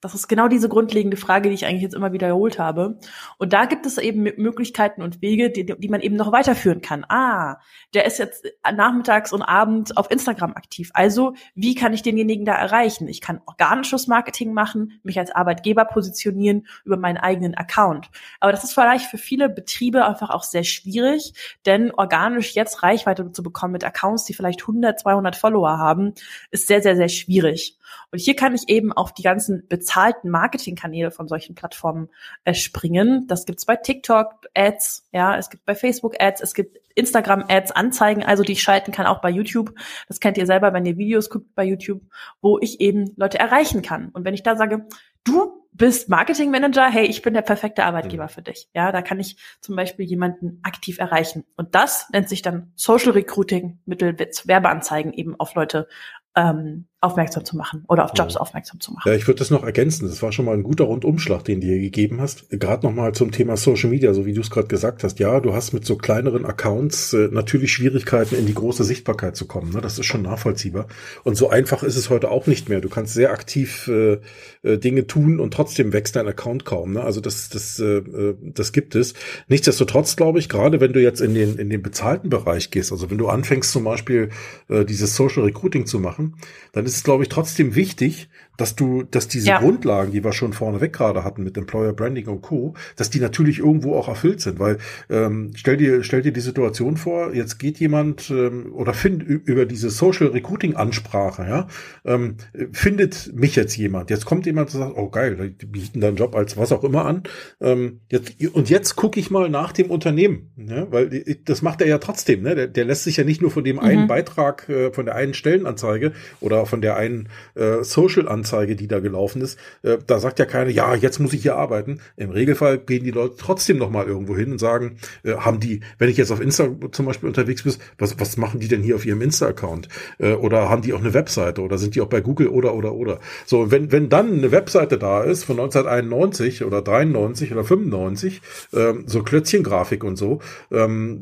[0.00, 2.98] Das ist genau diese grundlegende Frage, die ich eigentlich jetzt immer wiederholt habe.
[3.36, 7.04] Und da gibt es eben Möglichkeiten und Wege, die, die man eben noch weiterführen kann.
[7.08, 7.60] Ah,
[7.94, 10.90] der ist jetzt nachmittags und abends auf Instagram aktiv.
[10.94, 13.08] Also, wie kann ich denjenigen da erreichen?
[13.08, 18.08] Ich kann organisches Marketing machen, mich als Arbeitgeber positionieren über meinen eigenen Account.
[18.38, 21.34] Aber das ist vielleicht für viele Betriebe einfach auch sehr schwierig,
[21.66, 26.14] denn organisch jetzt Reichweite zu bekommen mit Accounts, die vielleicht 100, 200 Follower haben,
[26.52, 27.76] ist sehr, sehr, sehr schwierig.
[28.10, 32.08] Und hier kann ich eben auf die ganzen bezahlten Marketingkanäle von solchen Plattformen
[32.44, 33.26] äh, springen.
[33.26, 37.70] Das gibt's bei TikTok Ads, ja, es gibt bei Facebook Ads, es gibt Instagram Ads,
[37.72, 39.72] Anzeigen, also die ich schalten kann, auch bei YouTube.
[40.08, 42.02] Das kennt ihr selber, wenn ihr Videos guckt bei YouTube,
[42.42, 44.10] wo ich eben Leute erreichen kann.
[44.10, 44.86] Und wenn ich da sage,
[45.24, 48.28] du bist Marketing Manager, hey, ich bin der perfekte Arbeitgeber mhm.
[48.30, 48.68] für dich.
[48.74, 51.44] Ja, da kann ich zum Beispiel jemanden aktiv erreichen.
[51.56, 55.88] Und das nennt sich dann Social Recruiting mittels Werbeanzeigen eben auf Leute
[56.34, 58.40] ähm, aufmerksam zu machen oder auf Jobs ja.
[58.40, 59.08] aufmerksam zu machen.
[59.08, 60.08] Ja, ich würde das noch ergänzen.
[60.08, 62.50] Das war schon mal ein guter Rundumschlag, den du hier gegeben hast.
[62.50, 65.20] Gerade nochmal zum Thema Social Media, so wie du es gerade gesagt hast.
[65.20, 69.46] Ja, du hast mit so kleineren Accounts äh, natürlich Schwierigkeiten, in die große Sichtbarkeit zu
[69.46, 69.72] kommen.
[69.72, 69.80] Ne?
[69.80, 70.88] Das ist schon nachvollziehbar.
[71.22, 72.80] Und so einfach ist es heute auch nicht mehr.
[72.80, 74.18] Du kannst sehr aktiv äh,
[74.64, 76.94] äh, Dinge tun und trotzdem wächst dein Account kaum.
[76.94, 77.04] Ne?
[77.04, 79.14] Also das, das, äh, äh das gibt es.
[79.46, 83.08] Nichtsdestotrotz glaube ich, gerade wenn du jetzt in den, in den bezahlten Bereich gehst, also
[83.08, 84.30] wenn du anfängst zum Beispiel
[84.68, 86.34] äh, dieses Social Recruiting zu machen,
[86.72, 88.28] dann ist es, glaube ich, trotzdem wichtig,
[88.58, 89.60] dass du, dass diese ja.
[89.60, 93.60] Grundlagen, die wir schon vorneweg gerade hatten mit Employer Branding und Co., dass die natürlich
[93.60, 94.78] irgendwo auch erfüllt sind, weil
[95.08, 99.64] ähm, stell dir, stell dir die Situation vor, jetzt geht jemand ähm, oder find über
[99.64, 101.68] diese Social Recruiting Ansprache, ja,
[102.04, 102.36] ähm,
[102.72, 106.34] findet mich jetzt jemand, jetzt kommt jemand und sagt, oh geil, die bieten deinen Job
[106.34, 107.22] als was auch immer an,
[107.60, 111.86] ähm, jetzt, und jetzt gucke ich mal nach dem Unternehmen, ja, weil das macht er
[111.86, 112.56] ja trotzdem, ne?
[112.56, 113.82] der, der lässt sich ja nicht nur von dem mhm.
[113.82, 118.76] einen Beitrag, äh, von der einen Stellenanzeige oder von der einen äh, Social Anzeige Anzeige,
[118.76, 122.00] die da gelaufen ist, äh, da sagt ja keiner, ja, jetzt muss ich hier arbeiten.
[122.16, 125.80] Im Regelfall gehen die Leute trotzdem noch mal irgendwo hin und sagen, äh, haben die,
[125.98, 128.96] wenn ich jetzt auf Insta zum Beispiel unterwegs bin, was, was machen die denn hier
[128.96, 129.88] auf ihrem Insta-Account?
[130.18, 132.94] Äh, oder haben die auch eine Webseite oder sind die auch bei Google oder, oder,
[132.94, 133.20] oder?
[133.46, 138.40] So, wenn, wenn dann eine Webseite da ist von 1991 oder 93 oder 95,
[138.72, 141.20] ähm, so Klötzchengrafik und so, ähm,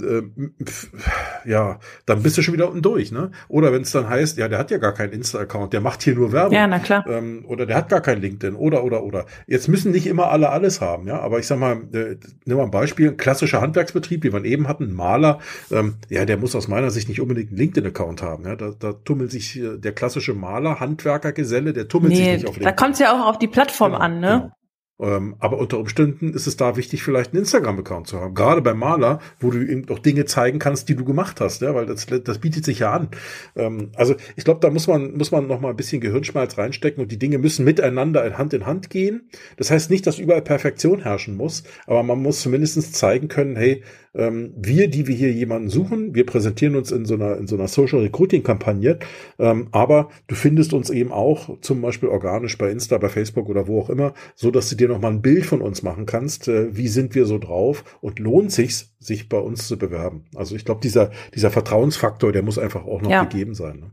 [1.45, 3.31] äh, ja, dann bist du schon wieder unten durch, ne?
[3.49, 5.13] Oder wenn es dann heißt, ja, der hat ja gar keinen
[5.47, 6.55] Insta-Account, der macht hier nur Werbung.
[6.55, 9.27] Ja, na klar ähm, oder der hat gar kein LinkedIn oder oder oder.
[9.47, 12.65] Jetzt müssen nicht immer alle alles haben, ja, aber ich sag mal, äh, nimm mal
[12.65, 15.39] ein Beispiel, ein klassischer Handwerksbetrieb, wie wir eben hatten, ein Maler,
[15.71, 18.93] ähm, ja, der muss aus meiner Sicht nicht unbedingt einen LinkedIn-Account haben, ja, da, da
[18.93, 22.65] tummelt sich äh, der klassische Maler, Handwerker, Geselle, der tummelt nee, sich nicht auf LinkedIn.
[22.65, 24.29] Da kommt es ja auch auf die Plattform genau, an, ne?
[24.29, 24.53] Genau.
[24.99, 28.35] Ähm, aber unter Umständen ist es da wichtig, vielleicht einen Instagram-Account zu haben.
[28.35, 31.75] Gerade beim Maler, wo du ihm doch Dinge zeigen kannst, die du gemacht hast, ja,
[31.75, 33.09] weil das, das bietet sich ja an.
[33.57, 37.03] Ähm, also ich glaube, da muss man, muss man noch mal ein bisschen Gehirnschmalz reinstecken
[37.03, 39.29] und die Dinge müssen miteinander Hand in Hand gehen.
[39.59, 43.83] Das heißt nicht, dass überall Perfektion herrschen muss, aber man muss zumindestens zeigen können, hey,
[44.17, 47.57] ähm, wir, die wir hier jemanden suchen, wir präsentieren uns in so einer, in so
[47.57, 48.99] einer Social Recruiting Kampagne,
[49.39, 53.69] ähm, aber du findest uns eben auch zum Beispiel organisch bei Insta, bei Facebook oder
[53.69, 56.49] wo auch immer, so dass du dir noch mal ein Bild von uns machen kannst,
[56.49, 60.25] äh, wie sind wir so drauf und lohnt sich's, sich bei uns zu bewerben.
[60.35, 63.25] Also ich glaube, dieser, dieser Vertrauensfaktor, der muss einfach auch noch ja.
[63.25, 63.81] gegeben sein.
[63.81, 63.91] Ne?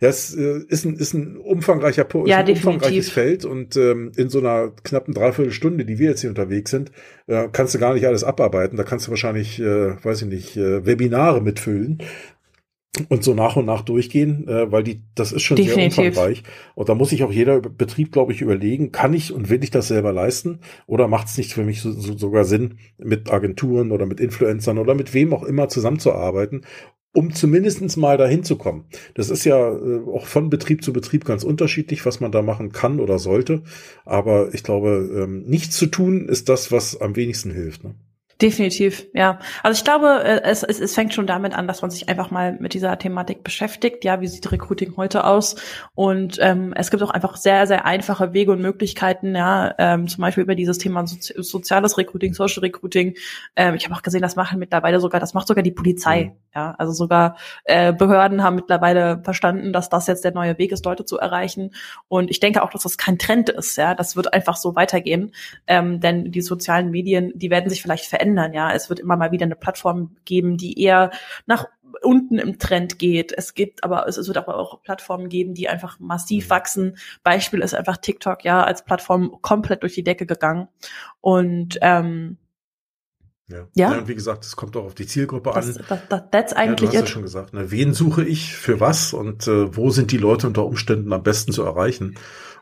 [0.00, 4.28] Das äh, ist, ein, ist ein umfangreicher ja, ist ein umfangreiches Feld und ähm, in
[4.28, 6.92] so einer knappen Dreiviertelstunde, die wir jetzt hier unterwegs sind,
[7.26, 8.76] äh, kannst du gar nicht alles abarbeiten.
[8.76, 11.98] Da kannst du wahrscheinlich, äh, weiß ich nicht, äh, Webinare mitfüllen
[13.08, 15.94] und so nach und nach durchgehen, äh, weil die das ist schon Definitiv.
[15.94, 16.42] sehr umfangreich
[16.74, 19.70] und da muss sich auch jeder Betrieb, glaube ich, überlegen, kann ich und will ich
[19.70, 23.92] das selber leisten oder macht es nicht für mich so, so, sogar Sinn, mit Agenturen
[23.92, 26.62] oder mit Influencern oder mit wem auch immer zusammenzuarbeiten
[27.14, 28.84] um zumindestens mal dahin zu kommen.
[29.14, 32.70] Das ist ja äh, auch von Betrieb zu Betrieb ganz unterschiedlich, was man da machen
[32.70, 33.62] kann oder sollte.
[34.04, 37.82] Aber ich glaube, ähm, nichts zu tun ist das, was am wenigsten hilft.
[37.82, 37.94] Ne?
[38.40, 39.40] Definitiv, ja.
[39.64, 42.30] Also ich glaube, äh, es, es, es fängt schon damit an, dass man sich einfach
[42.30, 44.04] mal mit dieser Thematik beschäftigt.
[44.04, 45.56] Ja, wie sieht Recruiting heute aus?
[45.96, 50.22] Und ähm, es gibt auch einfach sehr, sehr einfache Wege und Möglichkeiten, ja, ähm, zum
[50.22, 53.16] Beispiel über dieses Thema Sozi soziales Recruiting, Social Recruiting.
[53.56, 56.26] Ähm, ich habe auch gesehen, das machen mittlerweile sogar, das macht sogar die Polizei.
[56.26, 56.32] Mhm.
[56.54, 60.84] Ja, also sogar äh, Behörden haben mittlerweile verstanden, dass das jetzt der neue Weg ist,
[60.84, 61.72] Leute zu erreichen.
[62.06, 63.76] Und ich denke auch, dass das kein Trend ist.
[63.76, 65.32] Ja, das wird einfach so weitergehen,
[65.66, 68.52] ähm, denn die sozialen Medien, die werden sich vielleicht verändern verändern.
[68.52, 71.10] Ja, es wird immer mal wieder eine Plattform geben, die eher
[71.46, 71.66] nach
[72.02, 73.32] unten im Trend geht.
[73.36, 76.50] Es gibt aber, es wird aber auch Plattformen geben, die einfach massiv mhm.
[76.50, 76.98] wachsen.
[77.22, 80.68] Beispiel ist einfach TikTok, ja, als Plattform komplett durch die Decke gegangen.
[81.20, 82.36] Und ähm,
[83.48, 83.66] Ja.
[83.74, 83.92] ja.
[83.92, 83.98] ja.
[83.98, 85.84] und wie gesagt, es kommt auch auf die Zielgruppe das, an.
[85.88, 87.54] Das, das, that's eigentlich ja, du hast ja schon gesagt.
[87.54, 87.70] Ne?
[87.70, 91.52] Wen suche ich für was und äh, wo sind die Leute unter Umständen am besten
[91.52, 92.16] zu erreichen?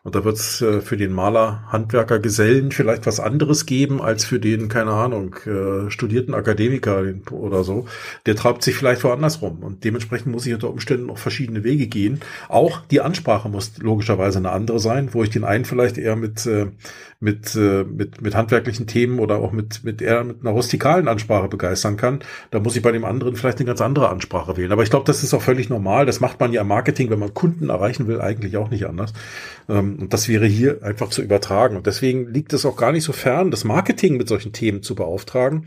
[0.06, 4.24] Und da wird es äh, für den Maler, Handwerker, Gesellen vielleicht was anderes geben als
[4.24, 7.02] für den, keine Ahnung, äh, studierten Akademiker
[7.32, 7.86] oder so.
[8.24, 9.64] Der treibt sich vielleicht woanders rum.
[9.64, 12.20] Und dementsprechend muss ich unter Umständen auch verschiedene Wege gehen.
[12.48, 16.46] Auch die Ansprache muss logischerweise eine andere sein, wo ich den einen vielleicht eher mit,
[16.46, 16.66] äh,
[17.18, 21.48] mit, äh, mit, mit handwerklichen Themen oder auch mit, mit eher mit einer rustikalen Ansprache
[21.48, 22.20] begeistern kann.
[22.50, 24.72] Da muss ich bei dem anderen vielleicht eine ganz andere Ansprache wählen.
[24.72, 26.04] Aber ich glaube, das ist auch völlig normal.
[26.04, 29.14] Das macht man ja im Marketing, wenn man Kunden erreichen will, eigentlich auch nicht anders.
[29.68, 31.76] Ähm, und das wäre hier einfach zu übertragen.
[31.76, 34.94] Und deswegen liegt es auch gar nicht so fern, das Marketing mit solchen Themen zu
[34.94, 35.66] beauftragen.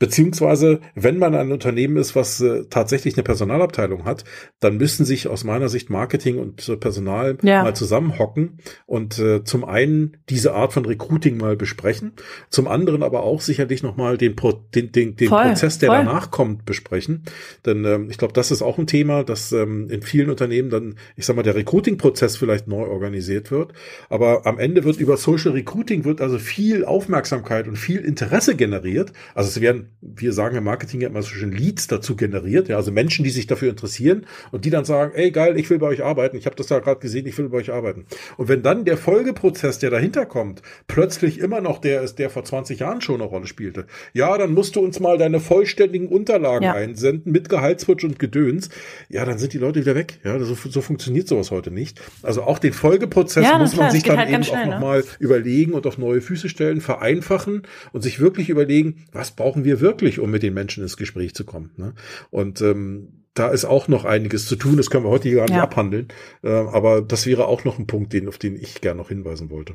[0.00, 4.24] Beziehungsweise, wenn man ein Unternehmen ist, was äh, tatsächlich eine Personalabteilung hat,
[4.58, 7.62] dann müssen sich aus meiner Sicht Marketing und äh, Personal ja.
[7.62, 12.12] mal zusammenhocken und äh, zum einen diese Art von Recruiting mal besprechen,
[12.48, 15.98] zum anderen aber auch sicherlich nochmal den, Pro den, den, den voll, Prozess, der voll.
[15.98, 17.24] danach kommt, besprechen.
[17.66, 20.94] Denn ähm, ich glaube, das ist auch ein Thema, dass ähm, in vielen Unternehmen dann,
[21.16, 23.74] ich sag mal, der Recruiting-Prozess vielleicht neu organisiert wird.
[24.08, 29.12] Aber am Ende wird über Social Recruiting wird also viel Aufmerksamkeit und viel Interesse generiert.
[29.34, 32.76] Also es werden, wir sagen im Marketing ja immer so schön Leads dazu generiert, ja,
[32.76, 35.88] also Menschen, die sich dafür interessieren und die dann sagen, ey geil, ich will bei
[35.88, 38.06] euch arbeiten, ich habe das da gerade gesehen, ich will bei euch arbeiten.
[38.36, 42.44] Und wenn dann der Folgeprozess, der dahinter kommt, plötzlich immer noch der ist, der vor
[42.44, 46.64] 20 Jahren schon eine Rolle spielte, ja, dann musst du uns mal deine vollständigen Unterlagen
[46.64, 46.72] ja.
[46.72, 48.70] einsenden mit Gehaltswunsch und Gedöns.
[49.08, 50.18] Ja, dann sind die Leute wieder weg.
[50.24, 52.00] Ja, so, so funktioniert sowas heute nicht.
[52.22, 54.70] Also auch den Folgeprozess ja, muss man klar, sich dann halt eben schnell, auch ne?
[54.72, 57.62] nochmal überlegen und auf neue Füße stellen, vereinfachen
[57.92, 61.44] und sich wirklich überlegen, was brauchen wir wirklich, um mit den Menschen ins Gespräch zu
[61.44, 61.72] kommen.
[61.76, 61.94] Ne?
[62.30, 64.76] Und ähm, da ist auch noch einiges zu tun.
[64.76, 65.62] Das können wir heute hier gar nicht ja.
[65.62, 66.08] abhandeln.
[66.42, 69.50] Äh, aber das wäre auch noch ein Punkt, den, auf den ich gerne noch hinweisen
[69.50, 69.74] wollte.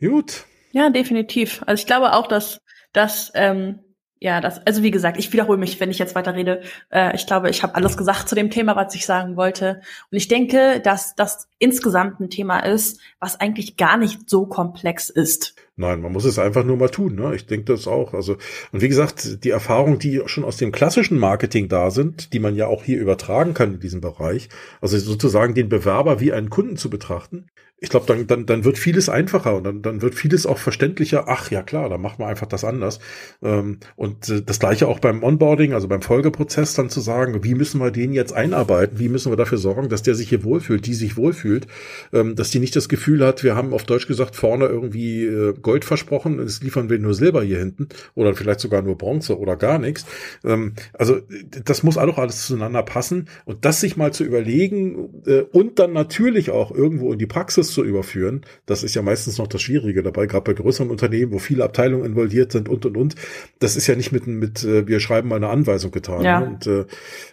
[0.00, 0.44] Gut.
[0.72, 1.62] Ja, definitiv.
[1.66, 2.60] Also ich glaube auch, dass,
[2.92, 3.80] dass ähm,
[4.22, 6.60] ja, das, also wie gesagt, ich wiederhole mich, wenn ich jetzt weiter rede.
[6.90, 9.80] Äh, ich glaube, ich habe alles gesagt zu dem Thema, was ich sagen wollte.
[10.10, 15.08] Und ich denke, dass das insgesamt ein Thema ist, was eigentlich gar nicht so komplex
[15.08, 15.54] ist.
[15.76, 17.14] Nein, man muss es einfach nur mal tun.
[17.14, 17.34] Ne?
[17.34, 18.12] Ich denke das auch.
[18.12, 18.36] Also
[18.72, 22.54] und wie gesagt, die Erfahrungen, die schon aus dem klassischen Marketing da sind, die man
[22.54, 24.48] ja auch hier übertragen kann in diesem Bereich,
[24.80, 27.46] also sozusagen den Bewerber wie einen Kunden zu betrachten,
[27.82, 31.24] ich glaube, dann, dann, dann wird vieles einfacher und dann, dann wird vieles auch verständlicher.
[31.28, 33.00] Ach ja, klar, dann machen wir einfach das anders.
[33.42, 37.54] Ähm, und äh, das gleiche auch beim Onboarding, also beim Folgeprozess dann zu sagen, wie
[37.54, 38.98] müssen wir den jetzt einarbeiten?
[38.98, 41.68] Wie müssen wir dafür sorgen, dass der sich hier wohlfühlt, die sich wohlfühlt,
[42.12, 45.54] ähm, dass die nicht das Gefühl hat, wir haben auf Deutsch gesagt vorne irgendwie äh,
[45.70, 49.54] Gold versprochen, es liefern wir nur Silber hier hinten oder vielleicht sogar nur Bronze oder
[49.54, 50.04] gar nichts.
[50.44, 51.20] Ähm, also
[51.64, 55.92] das muss auch alles zueinander passen und das sich mal zu überlegen äh, und dann
[55.92, 58.40] natürlich auch irgendwo in die Praxis zu überführen.
[58.66, 62.04] Das ist ja meistens noch das Schwierige dabei, gerade bei größeren Unternehmen, wo viele Abteilungen
[62.04, 63.14] involviert sind und und und.
[63.60, 66.24] Das ist ja nicht mit, mit äh, wir schreiben mal eine Anweisung getan.
[66.24, 66.40] Ja.
[66.40, 66.46] Ne?
[66.48, 66.84] Und, äh,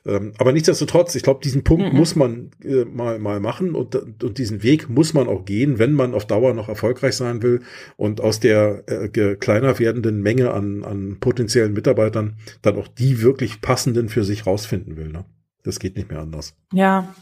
[0.05, 1.97] ähm, aber nichtsdestotrotz, ich glaube, diesen Punkt mhm.
[1.97, 5.93] muss man äh, mal, mal machen und, und diesen Weg muss man auch gehen, wenn
[5.93, 7.61] man auf Dauer noch erfolgreich sein will
[7.95, 13.61] und aus der äh, kleiner werdenden Menge an, an potenziellen Mitarbeitern dann auch die wirklich
[13.61, 15.09] passenden für sich rausfinden will.
[15.09, 15.25] Ne?
[15.63, 16.55] Das geht nicht mehr anders.
[16.73, 17.13] Ja,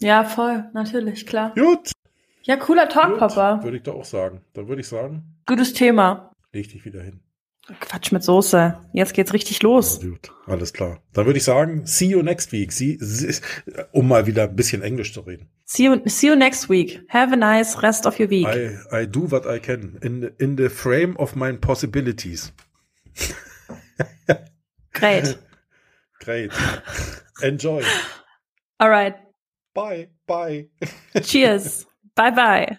[0.00, 1.54] ja, voll, natürlich, klar.
[1.54, 1.92] Gut.
[2.42, 3.62] Ja, cooler Talk, Gut, Papa.
[3.64, 4.40] Würde ich doch auch sagen.
[4.52, 5.36] Dann würde ich sagen.
[5.46, 6.32] Gutes Thema.
[6.52, 7.20] Leg dich wieder hin.
[7.80, 8.78] Quatsch mit Soße.
[8.92, 10.00] Jetzt geht's richtig los.
[10.00, 11.02] Ja, gut, alles klar.
[11.12, 12.72] Dann würde ich sagen, see you next week.
[12.72, 13.34] See, see,
[13.92, 15.48] um mal wieder ein bisschen Englisch zu reden.
[15.64, 17.02] See you, see you next week.
[17.08, 18.46] Have a nice rest of your week.
[18.46, 22.52] I, I do what I can in, in the frame of my possibilities.
[24.92, 25.36] Great.
[26.24, 26.52] Great.
[27.42, 27.82] Enjoy.
[28.78, 29.16] All right.
[29.74, 30.08] Bye.
[30.26, 30.68] Bye.
[31.22, 31.86] Cheers.
[32.14, 32.74] Bye bye.